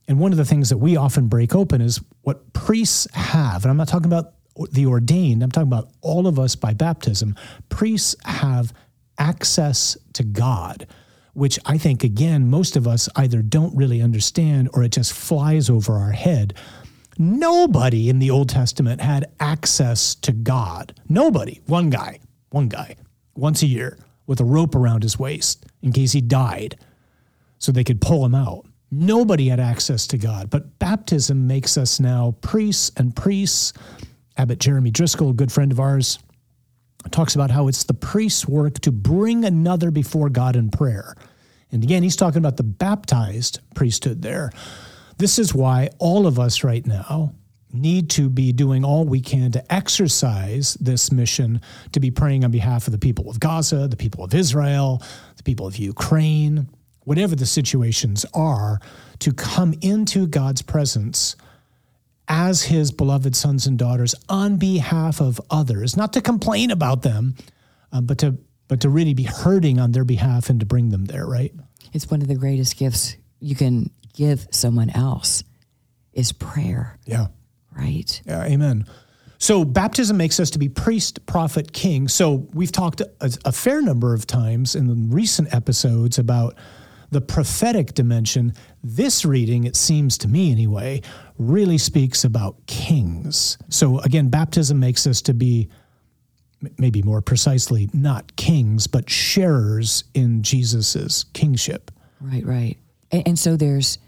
And 0.09 0.19
one 0.19 0.33
of 0.33 0.39
the 0.39 0.45
things 0.45 0.71
that 0.71 0.79
we 0.79 0.97
often 0.97 1.29
break 1.29 1.55
open 1.55 1.81
is 1.81 2.01
what 2.23 2.53
priests 2.53 3.07
have. 3.15 3.65
And 3.65 3.71
I'm 3.71 3.77
not 3.77 3.89
talking 3.89 4.11
about 4.11 4.33
the 4.71 4.87
ordained, 4.87 5.43
I'm 5.43 5.51
talking 5.51 5.69
about 5.69 5.91
all 6.01 6.27
of 6.27 6.39
us 6.39 6.55
by 6.55 6.75
baptism. 6.75 7.35
Priests 7.69 8.15
have 8.25 8.73
access 9.19 9.97
to 10.15 10.23
God 10.23 10.87
which 11.35 11.59
I 11.67 11.79
think, 11.79 12.03
again, 12.03 12.49
most 12.49 12.77
of 12.77 12.89
us 12.89 13.09
either 13.17 13.43
don't 13.43 13.77
really 13.77 14.01
understand 14.01 14.71
or 14.73 14.83
it 14.83 14.93
just 14.93 15.13
flies 15.13 15.69
over 15.69 15.95
our 15.95 16.13
head. 16.13 16.55
Nobody 17.19 18.09
in 18.09 18.19
the 18.19 18.31
Old 18.31 18.49
Testament 18.49 19.01
had 19.01 19.31
access 19.39 20.15
to 20.17 20.33
God. 20.33 20.99
Nobody. 21.09 21.61
One 21.67 21.91
guy, 21.91 22.21
one 22.51 22.69
guy, 22.69 22.97
once 23.35 23.63
a 23.63 23.67
year 23.67 23.99
with 24.27 24.41
a 24.41 24.45
rope 24.45 24.75
around 24.75 25.03
his 25.03 25.19
waist 25.19 25.67
in 25.83 25.93
case 25.93 26.13
he 26.13 26.21
died 26.21 26.77
so 27.59 27.71
they 27.71 27.85
could 27.85 28.01
pull 28.01 28.25
him 28.25 28.35
out. 28.35 28.67
Nobody 28.91 29.49
had 29.49 29.61
access 29.61 30.07
to 30.09 30.19
God. 30.19 30.51
But 30.51 30.79
baptism 30.79 31.47
makes 31.47 31.77
us 31.77 31.99
now 31.99 32.37
priests 32.41 32.93
and 32.97 33.15
priests. 33.15 33.73
Abbot 34.37 34.59
Jeremy 34.59 34.91
Driscoll, 34.91 35.31
a 35.31 35.35
good 35.35 35.53
friend 35.53 35.73
of 35.73 35.81
ours, 35.81 36.19
talks 37.11 37.35
about 37.35 37.51
how 37.51 37.69
it's 37.69 37.85
the 37.85 37.95
priest's 37.95 38.47
work 38.47 38.81
to 38.81 38.93
bring 38.93 39.45
another 39.45 39.91
before 39.91 40.29
God 40.29 40.57
in 40.57 40.71
prayer. 40.71 41.15
And 41.71 41.83
again, 41.83 42.03
he's 42.03 42.17
talking 42.17 42.39
about 42.39 42.57
the 42.57 42.63
baptized 42.63 43.61
priesthood 43.75 44.23
there. 44.23 44.51
This 45.19 45.39
is 45.39 45.55
why 45.55 45.91
all 45.99 46.27
of 46.27 46.39
us 46.39 46.65
right 46.65 46.87
now 46.87 47.35
need 47.73 48.09
to 48.11 48.29
be 48.29 48.53
doing 48.53 48.85
all 48.85 49.05
we 49.05 49.21
can 49.21 49.51
to 49.53 49.75
exercise 49.75 50.75
this 50.75 51.11
mission 51.11 51.61
to 51.93 52.01
be 52.01 52.11
praying 52.11 52.45
on 52.45 52.51
behalf 52.51 52.87
of 52.87 52.93
the 52.93 52.99
people 52.99 53.29
of 53.29 53.41
Gaza, 53.41 53.89
the 53.89 53.97
people 53.97 54.25
of 54.25 54.33
Israel, 54.33 55.03
the 55.37 55.43
people 55.43 55.67
of 55.67 55.77
Ukraine, 55.77 56.69
whatever 57.01 57.35
the 57.35 57.47
situations 57.47 58.25
are, 58.33 58.81
to 59.19 59.33
come 59.33 59.75
into 59.81 60.27
God's 60.27 60.63
presence 60.63 61.37
as 62.29 62.63
his 62.63 62.91
beloved 62.91 63.37
sons 63.37 63.67
and 63.67 63.79
daughters 63.79 64.15
on 64.29 64.57
behalf 64.57 65.21
of 65.21 65.41
others, 65.51 65.97
not 65.97 66.13
to 66.15 66.21
complain 66.21 66.71
about 66.71 67.03
them, 67.03 67.35
uh, 67.93 68.01
but 68.01 68.19
to 68.19 68.39
but 68.67 68.81
to 68.81 68.89
really 68.89 69.13
be 69.13 69.25
hurting 69.25 69.79
on 69.79 69.93
their 69.93 70.05
behalf 70.05 70.49
and 70.49 70.61
to 70.61 70.67
bring 70.67 70.89
them 70.89 71.05
there, 71.05 71.27
right? 71.27 71.53
It's 71.93 72.11
one 72.11 72.23
of 72.23 72.29
the 72.29 72.35
greatest 72.35 72.79
gifts 72.79 73.15
you 73.39 73.55
can 73.55 73.91
give 74.15 74.47
someone 74.51 74.89
else 74.91 75.45
is 76.15 76.33
prayer. 76.33 76.99
Yeah. 77.05 77.27
Right? 77.77 78.23
Yeah, 78.25 78.45
amen. 78.45 78.87
So 79.39 79.65
baptism 79.65 80.17
makes 80.17 80.41
us 80.41 80.51
to 80.51 80.59
be 80.59 80.71
priest, 80.71 81.27
prophet, 81.27 81.73
king. 81.73 82.09
So 82.09 82.49
we've 82.55 82.73
talked 82.73 83.03
a, 83.03 83.39
a 83.45 83.53
fair 83.53 83.83
number 83.83 84.15
of 84.15 84.27
times 84.27 84.75
in 84.75 84.87
the 84.87 84.95
recent 85.15 85.53
episodes 85.55 86.19
about 86.19 86.57
the 87.15 87.21
prophetic 87.21 87.95
dimension, 87.95 88.53
this 88.83 89.25
reading, 89.25 89.63
it 89.65 89.77
seems 89.77 90.19
to 90.19 90.27
me 90.27 90.51
anyway, 90.51 91.01
really 91.39 91.79
speaks 91.79 92.25
about 92.25 92.67
kings. 92.67 93.57
So 93.69 94.01
again, 94.01 94.31
baptism 94.31 94.81
makes 94.81 95.07
us 95.07 95.23
to 95.23 95.33
be 95.33 95.69
maybe 96.77 97.03
more 97.03 97.21
precisely 97.21 97.89
not 97.93 98.35
kings 98.35 98.89
but 98.89 99.09
sharers 99.09 100.03
in 100.13 100.43
Jesus's 100.43 101.27
kingship. 101.35 101.93
Right, 102.21 102.45
right. 102.45 102.77
And, 103.13 103.29
and 103.29 103.39
so 103.39 103.57
there's 103.57 103.99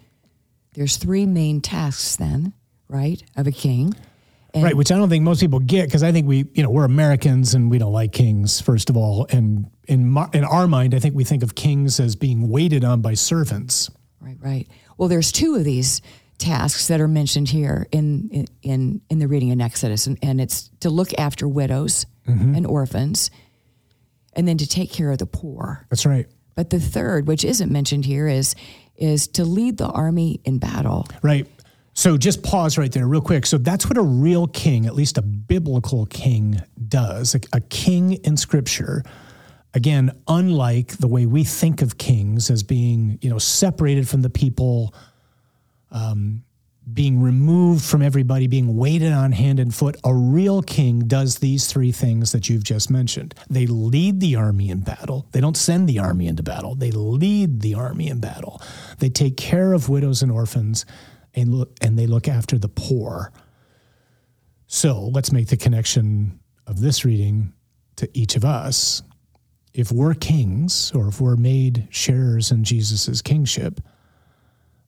there's 0.75 0.97
three 0.97 1.27
main 1.27 1.61
tasks 1.61 2.17
then, 2.17 2.55
right, 2.89 3.23
of 3.37 3.47
a 3.47 3.53
king. 3.53 3.95
And 4.57 4.65
right, 4.65 4.77
which 4.77 4.91
I 4.91 4.97
don't 4.97 5.09
think 5.09 5.23
most 5.23 5.41
people 5.41 5.59
get 5.59 5.87
because 5.87 6.03
I 6.03 6.13
think 6.13 6.27
we, 6.27 6.47
you 6.55 6.63
know, 6.63 6.71
we're 6.71 6.85
Americans 6.85 7.55
and 7.55 7.71
we 7.71 7.79
don't 7.79 7.93
like 7.93 8.13
kings 8.13 8.61
first 8.61 8.89
of 8.91 8.97
all, 8.97 9.27
and 9.31 9.71
in 9.87 10.09
my, 10.09 10.29
in 10.33 10.45
our 10.45 10.67
mind, 10.67 10.95
I 10.95 10.99
think 10.99 11.15
we 11.15 11.25
think 11.25 11.43
of 11.43 11.55
kings 11.55 12.01
as 12.01 12.17
being 12.17 12.49
waited 12.49 12.83
on 12.83 13.03
by 13.03 13.15
servants. 13.15 13.91
Right, 14.21 14.39
right. 14.41 14.69
Well, 14.97 15.09
there's 15.09 15.31
two 15.31 15.55
of 15.55 15.65
these 15.65 16.01
tasks 16.39 16.89
that 16.89 17.01
are 17.01 17.09
mentioned 17.09 17.49
here 17.49 17.87
in 17.93 18.47
in 18.63 19.01
in 19.11 19.19
the 19.19 19.29
reading 19.29 19.51
in 19.51 19.61
Exodus, 19.61 20.07
and, 20.07 20.19
and 20.23 20.41
it's 20.41 20.71
to 20.81 20.91
look 20.91 21.11
after 21.19 21.47
widows 21.47 22.07
mm-hmm. 22.27 22.55
and 22.55 22.67
orphans, 22.67 23.31
and 24.33 24.49
then 24.49 24.59
to 24.59 24.67
take 24.67 24.91
care 24.91 25.11
of 25.11 25.19
the 25.19 25.27
poor. 25.27 25.87
That's 25.91 26.07
right. 26.07 26.27
But 26.55 26.71
the 26.71 26.81
third, 26.81 27.27
which 27.27 27.45
isn't 27.45 27.71
mentioned 27.71 28.07
here, 28.07 28.27
is 28.27 28.55
is 28.97 29.29
to 29.29 29.45
lead 29.45 29.77
the 29.77 29.89
army 29.89 30.41
in 30.45 30.59
battle. 30.59 31.07
Right. 31.23 31.47
So 31.97 32.19
just 32.19 32.43
pause 32.43 32.77
right 32.77 32.93
there, 32.93 33.09
real 33.09 33.23
quick. 33.23 33.47
So 33.47 33.57
that's 33.57 33.89
what 33.89 33.97
a 33.97 34.03
real 34.03 34.47
king, 34.49 34.85
at 34.85 34.95
least 34.95 35.17
a 35.17 35.23
biblical 35.23 36.05
king, 36.05 36.63
does. 36.89 37.35
A, 37.35 37.41
a 37.55 37.61
king 37.63 38.13
in 38.13 38.37
Scripture 38.37 39.03
again, 39.73 40.11
unlike 40.29 40.99
the 40.99 41.09
way 41.09 41.25
we 41.25 41.43
think 41.43 41.81
of 41.81 41.97
kings 41.97 42.51
as 42.51 42.63
being, 42.63 43.19
you 43.23 43.31
know, 43.31 43.39
separated 43.39 44.07
from 44.07 44.21
the 44.21 44.29
people, 44.29 44.95
um, 45.91 46.43
being 46.93 47.23
removed 47.23 47.83
from 47.83 48.03
everybody, 48.03 48.47
being 48.47 48.77
waited 48.77 49.13
on 49.13 49.33
hand 49.33 49.59
and 49.59 49.75
foot, 49.75 49.97
a 50.05 50.15
real 50.15 50.61
king 50.61 51.01
does 51.01 51.39
these 51.39 51.67
three 51.67 51.93
things 51.93 52.31
that 52.33 52.51
you've 52.51 52.63
just 52.63 52.91
mentioned. 52.91 53.35
They 53.49 53.67
lead 53.67 54.21
the 54.21 54.37
army 54.37 54.69
in 54.69 54.81
battle. 54.81 55.27
They 55.33 55.41
don't 55.41 55.57
send 55.57 55.89
the 55.89 55.99
army 55.99 56.27
into 56.27 56.43
battle. 56.43 56.75
They 56.75 56.91
lead 56.91 57.63
the 57.63 57.75
army 57.75 58.09
in 58.09 58.21
battle. 58.21 58.61
They 58.99 59.09
take 59.09 59.39
care 59.39 59.73
of 59.73 59.89
widows 59.89 60.23
and 60.23 60.31
orphans, 60.31 60.85
and 61.37 61.55
look, 61.55 61.77
and 61.81 61.99
they 61.99 62.07
look 62.07 62.27
after 62.27 62.59
the 62.59 62.69
poor. 62.69 63.33
So 64.67 65.03
let's 65.13 65.31
make 65.31 65.49
the 65.49 65.57
connection 65.57 66.41
of 66.67 66.81
this 66.81 67.05
reading 67.05 67.53
to 67.97 68.11
each 68.19 68.35
of 68.35 68.45
us 68.45 69.03
if 69.77 69.93
we're 69.93 70.15
kings 70.15 70.91
or 70.95 71.09
if 71.09 71.21
we're 71.21 71.37
made 71.37 71.87
sharers 71.91 72.51
in 72.51 72.65
Jesus' 72.65 73.21
kingship, 73.21 73.81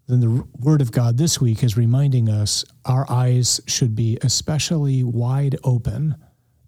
then 0.09 0.21
the 0.21 0.45
word 0.59 0.81
of 0.81 0.91
God 0.91 1.19
this 1.19 1.39
week 1.39 1.63
is 1.63 1.77
reminding 1.77 2.31
us 2.31 2.65
our 2.87 3.05
eyes 3.11 3.61
should 3.67 3.95
be 3.95 4.19
especially 4.23 5.05
wide 5.05 5.57
open 5.63 6.17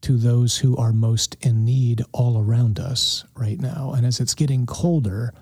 to 0.02 0.18
those 0.18 0.58
who 0.58 0.76
are 0.76 0.92
most 0.92 1.38
in 1.40 1.64
need 1.64 2.02
all 2.12 2.38
around 2.38 2.78
us 2.78 3.24
right 3.34 3.58
now. 3.58 3.94
And 3.96 4.06
as 4.06 4.20
it's 4.20 4.34
getting 4.34 4.66
colder, 4.66 5.32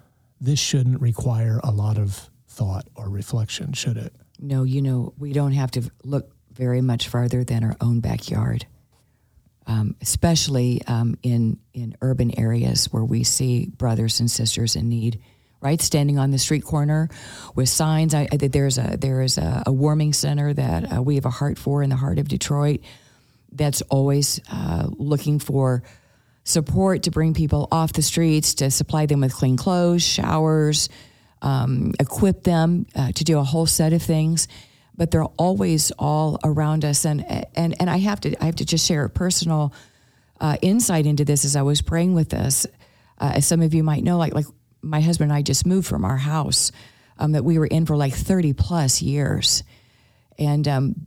this 0.40 0.60
shouldn't 0.60 1.00
require 1.00 1.60
a 1.64 1.72
lot 1.72 1.98
of 1.98 2.30
thought 2.46 2.86
or 2.94 3.08
reflection, 3.08 3.72
should 3.72 3.96
it? 3.96 4.14
No, 4.38 4.62
you 4.62 4.82
know, 4.82 5.14
we 5.18 5.32
don't 5.32 5.52
have 5.52 5.70
to 5.72 5.90
look 6.04 6.32
very 6.52 6.80
much 6.80 7.08
farther 7.08 7.44
than 7.44 7.64
our 7.64 7.76
own 7.80 8.00
backyard 8.00 8.66
um, 9.68 9.94
especially 10.00 10.80
um, 10.86 11.18
in 11.22 11.58
in 11.74 11.94
urban 12.00 12.36
areas 12.38 12.86
where 12.86 13.04
we 13.04 13.22
see 13.22 13.66
brothers 13.66 14.18
and 14.18 14.30
sisters 14.30 14.74
in 14.74 14.88
need. 14.88 15.20
Right, 15.60 15.82
standing 15.82 16.20
on 16.20 16.30
the 16.30 16.38
street 16.38 16.62
corner 16.62 17.08
with 17.56 17.68
signs. 17.68 18.14
I, 18.14 18.28
there's 18.30 18.78
a 18.78 18.96
there 18.96 19.22
is 19.22 19.38
a, 19.38 19.64
a 19.66 19.72
warming 19.72 20.12
center 20.12 20.54
that 20.54 20.98
uh, 20.98 21.02
we 21.02 21.16
have 21.16 21.24
a 21.24 21.30
heart 21.30 21.58
for 21.58 21.82
in 21.82 21.90
the 21.90 21.96
heart 21.96 22.20
of 22.20 22.28
Detroit. 22.28 22.82
That's 23.50 23.82
always 23.82 24.40
uh, 24.52 24.86
looking 24.88 25.40
for 25.40 25.82
support 26.44 27.02
to 27.02 27.10
bring 27.10 27.34
people 27.34 27.66
off 27.72 27.92
the 27.92 28.02
streets, 28.02 28.54
to 28.54 28.70
supply 28.70 29.06
them 29.06 29.20
with 29.20 29.34
clean 29.34 29.56
clothes, 29.56 30.04
showers, 30.04 30.90
um, 31.42 31.92
equip 32.00 32.42
them 32.42 32.86
uh, 32.94 33.12
to 33.12 33.24
do 33.24 33.38
a 33.38 33.44
whole 33.44 33.66
set 33.66 33.92
of 33.92 34.02
things 34.02 34.48
but 34.98 35.12
they're 35.12 35.24
always 35.24 35.92
all 35.92 36.38
around 36.44 36.84
us. 36.84 37.06
And 37.06 37.24
and 37.56 37.74
and 37.80 37.88
I 37.88 37.98
have 37.98 38.20
to 38.20 38.42
I 38.42 38.46
have 38.46 38.56
to 38.56 38.66
just 38.66 38.86
share 38.86 39.04
a 39.04 39.08
personal 39.08 39.72
uh, 40.40 40.58
insight 40.60 41.06
into 41.06 41.24
this 41.24 41.46
as 41.46 41.56
I 41.56 41.62
was 41.62 41.80
praying 41.80 42.12
with 42.12 42.28
this. 42.28 42.66
Uh, 43.16 43.32
as 43.36 43.46
some 43.46 43.62
of 43.62 43.72
you 43.72 43.82
might 43.82 44.04
know, 44.04 44.18
like 44.18 44.34
like 44.34 44.46
my 44.82 45.00
husband 45.00 45.30
and 45.30 45.38
I 45.38 45.42
just 45.42 45.64
moved 45.64 45.86
from 45.86 46.04
our 46.04 46.18
house 46.18 46.72
um, 47.18 47.32
that 47.32 47.44
we 47.44 47.58
were 47.58 47.66
in 47.66 47.86
for 47.86 47.96
like 47.96 48.12
thirty 48.12 48.52
plus 48.52 49.00
years, 49.00 49.62
and 50.38 50.66
um, 50.66 51.06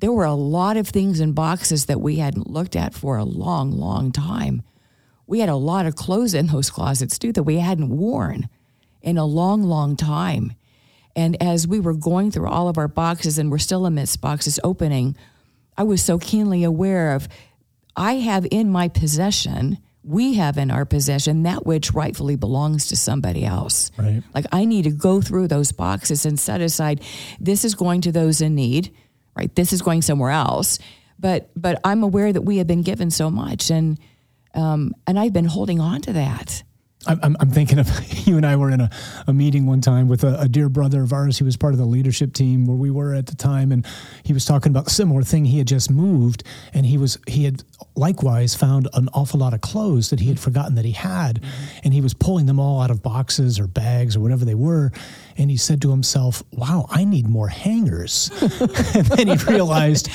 there 0.00 0.12
were 0.12 0.24
a 0.24 0.34
lot 0.34 0.76
of 0.76 0.88
things 0.88 1.20
in 1.20 1.32
boxes 1.32 1.86
that 1.86 2.00
we 2.00 2.16
hadn't 2.16 2.50
looked 2.50 2.76
at 2.76 2.94
for 2.94 3.16
a 3.16 3.24
long, 3.24 3.70
long 3.72 4.12
time. 4.12 4.62
We 5.28 5.40
had 5.40 5.48
a 5.48 5.56
lot 5.56 5.86
of 5.86 5.96
clothes 5.96 6.34
in 6.34 6.48
those 6.48 6.70
closets 6.70 7.18
too 7.18 7.32
that 7.32 7.44
we 7.44 7.56
hadn't 7.56 7.88
worn 7.88 8.48
in 9.02 9.18
a 9.18 9.24
long, 9.24 9.62
long 9.62 9.96
time 9.96 10.52
And 11.16 11.42
as 11.42 11.66
we 11.66 11.80
were 11.80 11.94
going 11.94 12.30
through 12.30 12.48
all 12.48 12.68
of 12.68 12.76
our 12.76 12.88
boxes 12.88 13.38
and 13.38 13.50
we're 13.50 13.58
still 13.58 13.86
amidst 13.86 14.20
boxes 14.20 14.60
opening, 14.62 15.16
I 15.76 15.82
was 15.82 16.02
so 16.02 16.18
keenly 16.18 16.62
aware 16.62 17.12
of 17.14 17.26
I 17.96 18.16
have 18.16 18.46
in 18.50 18.70
my 18.70 18.88
possession, 18.88 19.78
we 20.04 20.34
have 20.34 20.58
in 20.58 20.70
our 20.70 20.84
possession 20.84 21.42
that 21.44 21.64
which 21.64 21.92
rightfully 21.94 22.36
belongs 22.36 22.88
to 22.88 22.96
somebody 22.96 23.44
else. 23.46 23.90
Right. 23.96 24.22
Like 24.34 24.44
I 24.52 24.66
need 24.66 24.84
to 24.84 24.90
go 24.90 25.22
through 25.22 25.48
those 25.48 25.72
boxes 25.72 26.26
and 26.26 26.38
set 26.38 26.60
aside 26.60 27.00
this 27.40 27.64
is 27.64 27.74
going 27.74 28.02
to 28.02 28.12
those 28.12 28.42
in 28.42 28.54
need, 28.54 28.94
right? 29.34 29.52
This 29.54 29.72
is 29.72 29.80
going 29.80 30.02
somewhere 30.02 30.30
else. 30.30 30.78
But 31.18 31.50
but 31.56 31.80
I'm 31.82 32.02
aware 32.02 32.30
that 32.30 32.42
we 32.42 32.58
have 32.58 32.66
been 32.66 32.82
given 32.82 33.10
so 33.10 33.30
much 33.30 33.70
and 33.70 33.98
um, 34.54 34.94
and 35.06 35.18
I've 35.18 35.32
been 35.32 35.46
holding 35.46 35.80
on 35.80 36.02
to 36.02 36.12
that. 36.12 36.62
I'm, 37.06 37.36
I'm 37.40 37.50
thinking 37.50 37.78
of 37.78 37.88
you 38.26 38.36
and 38.36 38.46
I 38.46 38.56
were 38.56 38.70
in 38.70 38.80
a, 38.80 38.90
a 39.26 39.32
meeting 39.32 39.66
one 39.66 39.80
time 39.80 40.08
with 40.08 40.24
a, 40.24 40.40
a, 40.40 40.48
dear 40.48 40.68
brother 40.68 41.02
of 41.02 41.12
ours. 41.12 41.38
He 41.38 41.44
was 41.44 41.56
part 41.56 41.72
of 41.72 41.78
the 41.78 41.86
leadership 41.86 42.32
team 42.32 42.66
where 42.66 42.76
we 42.76 42.90
were 42.90 43.14
at 43.14 43.26
the 43.26 43.34
time, 43.34 43.72
and 43.72 43.86
he 44.22 44.32
was 44.32 44.44
talking 44.44 44.70
about 44.70 44.86
a 44.86 44.90
similar 44.90 45.22
thing. 45.22 45.44
He 45.44 45.58
had 45.58 45.66
just 45.66 45.90
moved, 45.90 46.42
and 46.74 46.86
he 46.86 46.98
was 46.98 47.18
he 47.26 47.44
had 47.44 47.62
likewise 47.94 48.54
found 48.54 48.88
an 48.94 49.08
awful 49.14 49.40
lot 49.40 49.54
of 49.54 49.60
clothes 49.60 50.10
that 50.10 50.20
he 50.20 50.28
had 50.28 50.40
forgotten 50.40 50.74
that 50.74 50.84
he 50.84 50.92
had, 50.92 51.40
mm-hmm. 51.40 51.78
and 51.84 51.94
he 51.94 52.00
was 52.00 52.14
pulling 52.14 52.46
them 52.46 52.58
all 52.58 52.80
out 52.80 52.90
of 52.90 53.02
boxes 53.02 53.58
or 53.58 53.66
bags 53.66 54.16
or 54.16 54.20
whatever 54.20 54.44
they 54.44 54.54
were, 54.54 54.92
and 55.36 55.50
he 55.50 55.56
said 55.56 55.80
to 55.82 55.90
himself, 55.90 56.42
"Wow, 56.52 56.86
I 56.90 57.04
need 57.04 57.28
more 57.28 57.48
hangers," 57.48 58.30
and 58.40 59.06
then 59.06 59.28
he 59.28 59.36
realized 59.44 60.08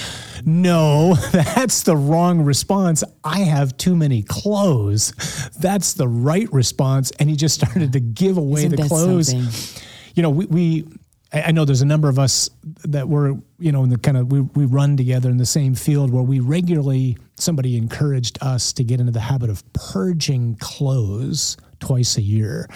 no, 0.45 1.15
that's 1.31 1.83
the 1.83 1.95
wrong 1.95 2.41
response. 2.41 3.03
I 3.23 3.39
have 3.39 3.75
too 3.77 3.95
many 3.95 4.23
clothes. 4.23 5.13
That's 5.59 5.93
the 5.93 6.07
right 6.07 6.51
response. 6.51 7.11
And 7.19 7.29
he 7.29 7.35
just 7.35 7.55
started 7.55 7.93
to 7.93 7.99
give 7.99 8.37
away 8.37 8.65
Isn't 8.65 8.79
the 8.79 8.87
clothes. 8.87 9.29
Something? 9.29 9.83
You 10.15 10.23
know, 10.23 10.29
we, 10.29 10.45
we, 10.45 10.87
I 11.33 11.51
know 11.51 11.65
there's 11.65 11.81
a 11.81 11.85
number 11.85 12.09
of 12.09 12.19
us 12.19 12.49
that 12.83 13.07
were, 13.07 13.35
you 13.57 13.71
know, 13.71 13.83
in 13.83 13.89
the 13.89 13.97
kind 13.97 14.17
of, 14.17 14.31
we, 14.31 14.41
we 14.41 14.65
run 14.65 14.97
together 14.97 15.29
in 15.29 15.37
the 15.37 15.45
same 15.45 15.75
field 15.75 16.11
where 16.11 16.23
we 16.23 16.39
regularly, 16.39 17.17
somebody 17.35 17.77
encouraged 17.77 18.37
us 18.41 18.73
to 18.73 18.83
get 18.83 18.99
into 18.99 19.11
the 19.11 19.21
habit 19.21 19.49
of 19.49 19.63
purging 19.73 20.55
clothes 20.57 21.57
twice 21.79 22.17
a 22.17 22.21
year 22.21 22.67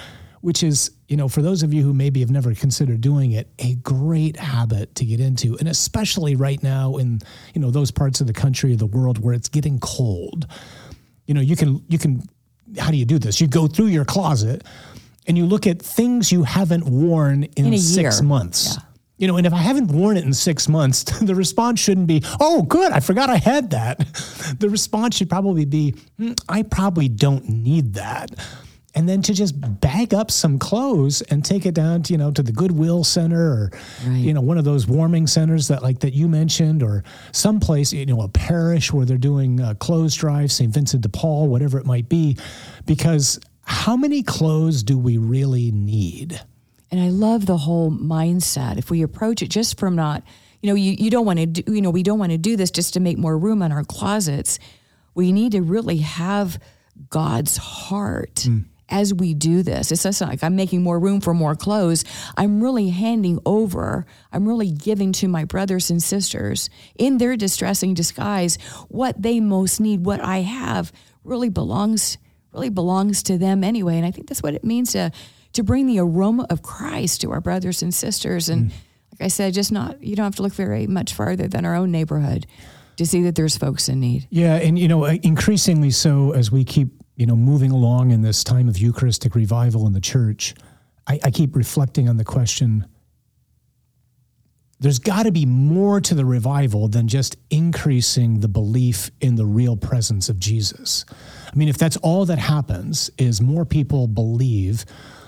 which 0.45 0.61
is, 0.61 0.91
you 1.07 1.17
know, 1.17 1.27
for 1.27 1.41
those 1.41 1.63
of 1.63 1.73
you 1.73 1.81
who 1.81 1.91
maybe 1.91 2.19
have 2.19 2.29
never 2.29 2.53
considered 2.53 3.01
doing 3.01 3.31
it, 3.31 3.49
a 3.57 3.73
great 3.77 4.37
habit 4.37 4.93
to 4.93 5.03
get 5.03 5.19
into. 5.19 5.57
And 5.57 5.67
especially 5.67 6.35
right 6.35 6.61
now 6.61 6.97
in, 6.97 7.19
you 7.55 7.61
know, 7.61 7.71
those 7.71 7.89
parts 7.89 8.21
of 8.21 8.27
the 8.27 8.33
country 8.33 8.73
or 8.73 8.75
the 8.75 8.85
world 8.85 9.17
where 9.17 9.33
it's 9.33 9.49
getting 9.49 9.79
cold. 9.79 10.45
You 11.25 11.33
know, 11.33 11.41
you 11.41 11.55
can, 11.55 11.83
you 11.89 11.97
can, 11.97 12.21
how 12.77 12.91
do 12.91 12.97
you 12.97 13.05
do 13.05 13.17
this? 13.17 13.41
You 13.41 13.47
go 13.47 13.65
through 13.65 13.87
your 13.87 14.05
closet 14.05 14.63
and 15.25 15.35
you 15.35 15.47
look 15.47 15.65
at 15.65 15.81
things 15.81 16.31
you 16.31 16.43
haven't 16.43 16.85
worn 16.85 17.45
in, 17.57 17.73
in 17.73 17.79
six 17.79 18.19
year. 18.19 18.27
months. 18.27 18.75
Yeah. 18.75 18.83
You 19.17 19.27
know, 19.27 19.37
and 19.37 19.47
if 19.47 19.53
I 19.53 19.57
haven't 19.57 19.87
worn 19.87 20.15
it 20.15 20.25
in 20.25 20.33
six 20.35 20.69
months, 20.69 21.03
the 21.21 21.33
response 21.33 21.79
shouldn't 21.79 22.05
be, 22.05 22.21
oh, 22.39 22.61
good, 22.61 22.91
I 22.91 22.99
forgot 22.99 23.31
I 23.31 23.37
had 23.37 23.71
that. 23.71 24.05
The 24.59 24.69
response 24.69 25.17
should 25.17 25.29
probably 25.29 25.65
be, 25.65 25.95
mm, 26.19 26.39
I 26.47 26.61
probably 26.61 27.09
don't 27.09 27.49
need 27.49 27.95
that 27.95 28.29
and 28.95 29.09
then 29.09 29.21
to 29.23 29.33
just 29.33 29.55
bag 29.81 30.13
up 30.13 30.31
some 30.31 30.57
clothes 30.57 31.21
and 31.23 31.43
take 31.43 31.65
it 31.65 31.73
down 31.73 32.01
to 32.03 32.13
you 32.13 32.17
know 32.17 32.31
to 32.31 32.41
the 32.41 32.51
goodwill 32.51 33.03
center 33.03 33.41
or 33.41 33.71
right. 34.07 34.15
you 34.15 34.33
know 34.33 34.41
one 34.41 34.57
of 34.57 34.63
those 34.63 34.87
warming 34.87 35.27
centers 35.27 35.67
that 35.67 35.83
like 35.83 35.99
that 35.99 36.13
you 36.13 36.27
mentioned 36.27 36.81
or 36.81 37.03
someplace 37.31 37.91
you 37.93 38.05
know 38.05 38.21
a 38.21 38.29
parish 38.29 38.91
where 38.91 39.05
they're 39.05 39.17
doing 39.17 39.59
uh, 39.61 39.73
clothes 39.75 40.15
drives 40.15 40.53
st 40.55 40.73
vincent 40.73 41.01
de 41.03 41.09
paul 41.09 41.47
whatever 41.47 41.77
it 41.77 41.85
might 41.85 42.09
be 42.09 42.37
because 42.85 43.39
how 43.65 43.97
many 43.97 44.21
clothes 44.21 44.83
do 44.83 44.97
we 44.97 45.17
really 45.17 45.71
need? 45.71 46.39
And 46.91 47.01
i 47.01 47.09
love 47.09 47.45
the 47.45 47.57
whole 47.57 47.91
mindset. 47.91 48.77
If 48.77 48.89
we 48.89 49.01
approach 49.01 49.41
it 49.41 49.49
just 49.49 49.79
from 49.79 49.95
not 49.95 50.23
you 50.61 50.69
know 50.69 50.75
you, 50.75 50.93
you 50.93 51.09
don't 51.09 51.25
want 51.25 51.39
to 51.39 51.45
do 51.45 51.73
you 51.73 51.81
know 51.81 51.89
we 51.89 52.03
don't 52.03 52.19
want 52.19 52.31
to 52.31 52.37
do 52.37 52.55
this 52.55 52.71
just 52.71 52.93
to 52.93 52.99
make 52.99 53.17
more 53.17 53.37
room 53.37 53.61
in 53.61 53.71
our 53.71 53.83
closets. 53.83 54.59
We 55.13 55.31
need 55.31 55.53
to 55.53 55.61
really 55.61 55.97
have 55.97 56.59
god's 57.09 57.57
heart. 57.57 58.35
Mm 58.35 58.65
as 58.89 59.13
we 59.13 59.33
do 59.33 59.63
this. 59.63 59.91
It's 59.91 60.03
just 60.03 60.21
like 60.21 60.43
I'm 60.43 60.55
making 60.55 60.83
more 60.83 60.99
room 60.99 61.21
for 61.21 61.33
more 61.33 61.55
clothes. 61.55 62.03
I'm 62.37 62.61
really 62.61 62.89
handing 62.89 63.39
over, 63.45 64.05
I'm 64.31 64.47
really 64.47 64.71
giving 64.71 65.11
to 65.13 65.27
my 65.27 65.45
brothers 65.45 65.89
and 65.89 66.01
sisters 66.01 66.69
in 66.95 67.17
their 67.17 67.35
distressing 67.35 67.93
disguise 67.93 68.57
what 68.87 69.21
they 69.21 69.39
most 69.39 69.79
need, 69.79 70.05
what 70.05 70.21
I 70.21 70.39
have 70.39 70.91
really 71.23 71.49
belongs 71.49 72.17
really 72.53 72.69
belongs 72.69 73.21
to 73.23 73.37
them 73.37 73.63
anyway. 73.63 73.97
And 73.97 74.05
I 74.05 74.11
think 74.11 74.29
that's 74.29 74.41
what 74.41 74.53
it 74.53 74.63
means 74.63 74.93
to 74.93 75.11
to 75.53 75.63
bring 75.63 75.87
the 75.87 75.99
aroma 75.99 76.45
of 76.49 76.61
Christ 76.61 77.21
to 77.21 77.31
our 77.31 77.39
brothers 77.41 77.81
and 77.81 77.93
sisters. 77.93 78.49
And 78.49 78.71
mm. 78.71 78.73
like 79.13 79.25
I 79.25 79.27
said, 79.29 79.53
just 79.53 79.71
not 79.71 80.01
you 80.03 80.15
don't 80.15 80.25
have 80.25 80.35
to 80.35 80.41
look 80.41 80.53
very 80.53 80.87
much 80.87 81.13
farther 81.13 81.47
than 81.47 81.65
our 81.65 81.75
own 81.75 81.91
neighborhood 81.91 82.45
to 82.97 83.05
see 83.05 83.23
that 83.23 83.35
there's 83.35 83.57
folks 83.57 83.89
in 83.89 83.99
need. 83.99 84.27
Yeah, 84.29 84.55
and 84.55 84.79
you 84.79 84.87
know, 84.87 85.05
increasingly 85.05 85.91
so 85.91 86.31
as 86.31 86.51
we 86.51 86.63
keep 86.63 86.89
you 87.15 87.25
know, 87.25 87.35
moving 87.35 87.71
along 87.71 88.11
in 88.11 88.21
this 88.21 88.43
time 88.43 88.67
of 88.67 88.77
Eucharistic 88.77 89.35
revival 89.35 89.87
in 89.87 89.93
the 89.93 90.01
church, 90.01 90.53
I, 91.07 91.19
I 91.23 91.31
keep 91.31 91.55
reflecting 91.55 92.09
on 92.09 92.17
the 92.17 92.25
question 92.25 92.85
there's 94.79 94.99
got 94.99 95.23
to 95.23 95.31
be 95.31 95.45
more 95.45 96.01
to 96.01 96.13
the 96.13 96.25
revival 96.25 96.87
than 96.87 97.07
just 97.07 97.37
increasing 97.49 98.41
the 98.41 98.47
belief 98.47 99.09
in 99.21 99.35
the 99.35 99.45
real 99.45 99.77
presence 99.77 100.27
of 100.27 100.37
Jesus. 100.37 101.05
I 101.51 101.55
mean, 101.55 101.69
if 101.69 101.77
that's 101.77 101.97
all 101.97 102.25
that 102.25 102.39
happens, 102.39 103.09
is 103.17 103.41
more 103.41 103.65
people 103.65 104.07
believe 104.07 104.85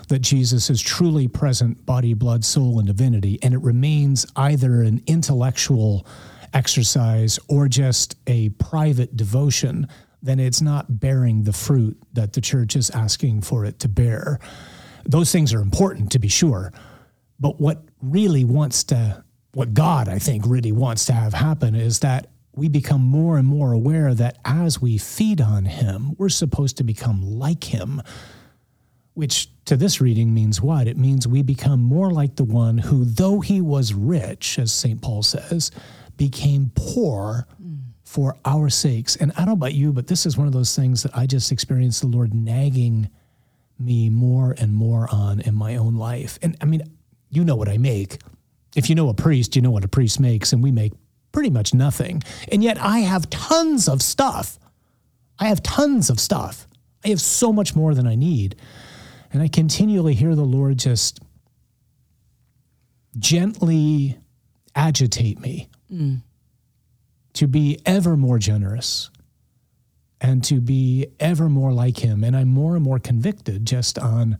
that 0.08 0.20
Jesus 0.20 0.68
is 0.70 0.80
truly 0.80 1.28
present, 1.28 1.84
body, 1.86 2.14
blood, 2.14 2.44
soul, 2.44 2.78
and 2.78 2.86
divinity, 2.86 3.38
and 3.42 3.54
it 3.54 3.58
remains 3.58 4.26
either 4.36 4.82
an 4.82 5.02
intellectual 5.06 6.06
exercise 6.52 7.38
or 7.48 7.68
just 7.68 8.16
a 8.26 8.50
private 8.50 9.16
devotion 9.16 9.88
then 10.22 10.40
it's 10.40 10.60
not 10.60 11.00
bearing 11.00 11.44
the 11.44 11.52
fruit 11.52 11.96
that 12.12 12.32
the 12.32 12.40
church 12.40 12.76
is 12.76 12.90
asking 12.90 13.42
for 13.42 13.64
it 13.64 13.78
to 13.80 13.88
bear. 13.88 14.40
Those 15.04 15.32
things 15.32 15.54
are 15.54 15.60
important 15.60 16.12
to 16.12 16.18
be 16.18 16.28
sure. 16.28 16.72
But 17.40 17.60
what 17.60 17.84
really 18.02 18.44
wants 18.44 18.84
to, 18.84 19.24
what 19.52 19.74
God, 19.74 20.08
I 20.08 20.18
think, 20.18 20.44
really 20.46 20.72
wants 20.72 21.04
to 21.06 21.12
have 21.12 21.34
happen 21.34 21.74
is 21.74 22.00
that 22.00 22.30
we 22.54 22.68
become 22.68 23.02
more 23.02 23.38
and 23.38 23.46
more 23.46 23.72
aware 23.72 24.12
that 24.14 24.38
as 24.44 24.82
we 24.82 24.98
feed 24.98 25.40
on 25.40 25.64
Him, 25.64 26.14
we're 26.18 26.28
supposed 26.28 26.76
to 26.78 26.84
become 26.84 27.22
like 27.22 27.62
Him, 27.62 28.02
which 29.14 29.48
to 29.66 29.76
this 29.76 30.00
reading 30.00 30.34
means 30.34 30.60
what? 30.60 30.88
It 30.88 30.96
means 30.96 31.28
we 31.28 31.42
become 31.42 31.80
more 31.80 32.10
like 32.10 32.36
the 32.36 32.44
one 32.44 32.78
who, 32.78 33.04
though 33.04 33.40
he 33.40 33.60
was 33.60 33.94
rich, 33.94 34.58
as 34.58 34.72
St. 34.72 35.00
Paul 35.00 35.22
says, 35.22 35.70
became 36.16 36.72
poor 36.74 37.46
mm. 37.62 37.77
For 38.08 38.34
our 38.46 38.70
sakes. 38.70 39.16
And 39.16 39.32
I 39.32 39.40
don't 39.40 39.48
know 39.48 39.52
about 39.52 39.74
you, 39.74 39.92
but 39.92 40.06
this 40.06 40.24
is 40.24 40.38
one 40.38 40.46
of 40.46 40.54
those 40.54 40.74
things 40.74 41.02
that 41.02 41.14
I 41.14 41.26
just 41.26 41.52
experienced 41.52 42.00
the 42.00 42.06
Lord 42.06 42.32
nagging 42.32 43.10
me 43.78 44.08
more 44.08 44.54
and 44.56 44.74
more 44.74 45.06
on 45.12 45.42
in 45.42 45.54
my 45.54 45.76
own 45.76 45.94
life. 45.94 46.38
And 46.40 46.56
I 46.62 46.64
mean, 46.64 46.82
you 47.28 47.44
know 47.44 47.54
what 47.54 47.68
I 47.68 47.76
make. 47.76 48.16
If 48.74 48.88
you 48.88 48.94
know 48.94 49.10
a 49.10 49.14
priest, 49.14 49.56
you 49.56 49.60
know 49.60 49.70
what 49.70 49.84
a 49.84 49.88
priest 49.88 50.20
makes, 50.20 50.54
and 50.54 50.62
we 50.62 50.70
make 50.70 50.94
pretty 51.32 51.50
much 51.50 51.74
nothing. 51.74 52.22
And 52.50 52.64
yet 52.64 52.78
I 52.80 53.00
have 53.00 53.28
tons 53.28 53.90
of 53.90 54.00
stuff. 54.00 54.58
I 55.38 55.48
have 55.48 55.62
tons 55.62 56.08
of 56.08 56.18
stuff. 56.18 56.66
I 57.04 57.08
have 57.08 57.20
so 57.20 57.52
much 57.52 57.76
more 57.76 57.94
than 57.94 58.06
I 58.06 58.14
need. 58.14 58.56
And 59.34 59.42
I 59.42 59.48
continually 59.48 60.14
hear 60.14 60.34
the 60.34 60.44
Lord 60.44 60.78
just 60.78 61.20
gently 63.18 64.16
agitate 64.74 65.40
me. 65.40 65.68
Mm 65.92 66.22
to 67.38 67.46
be 67.46 67.78
ever 67.86 68.16
more 68.16 68.36
generous 68.36 69.10
and 70.20 70.42
to 70.42 70.60
be 70.60 71.06
ever 71.20 71.48
more 71.48 71.72
like 71.72 71.96
him. 71.96 72.24
And 72.24 72.36
I'm 72.36 72.48
more 72.48 72.74
and 72.74 72.82
more 72.82 72.98
convicted 72.98 73.64
just 73.64 73.96
on 73.96 74.38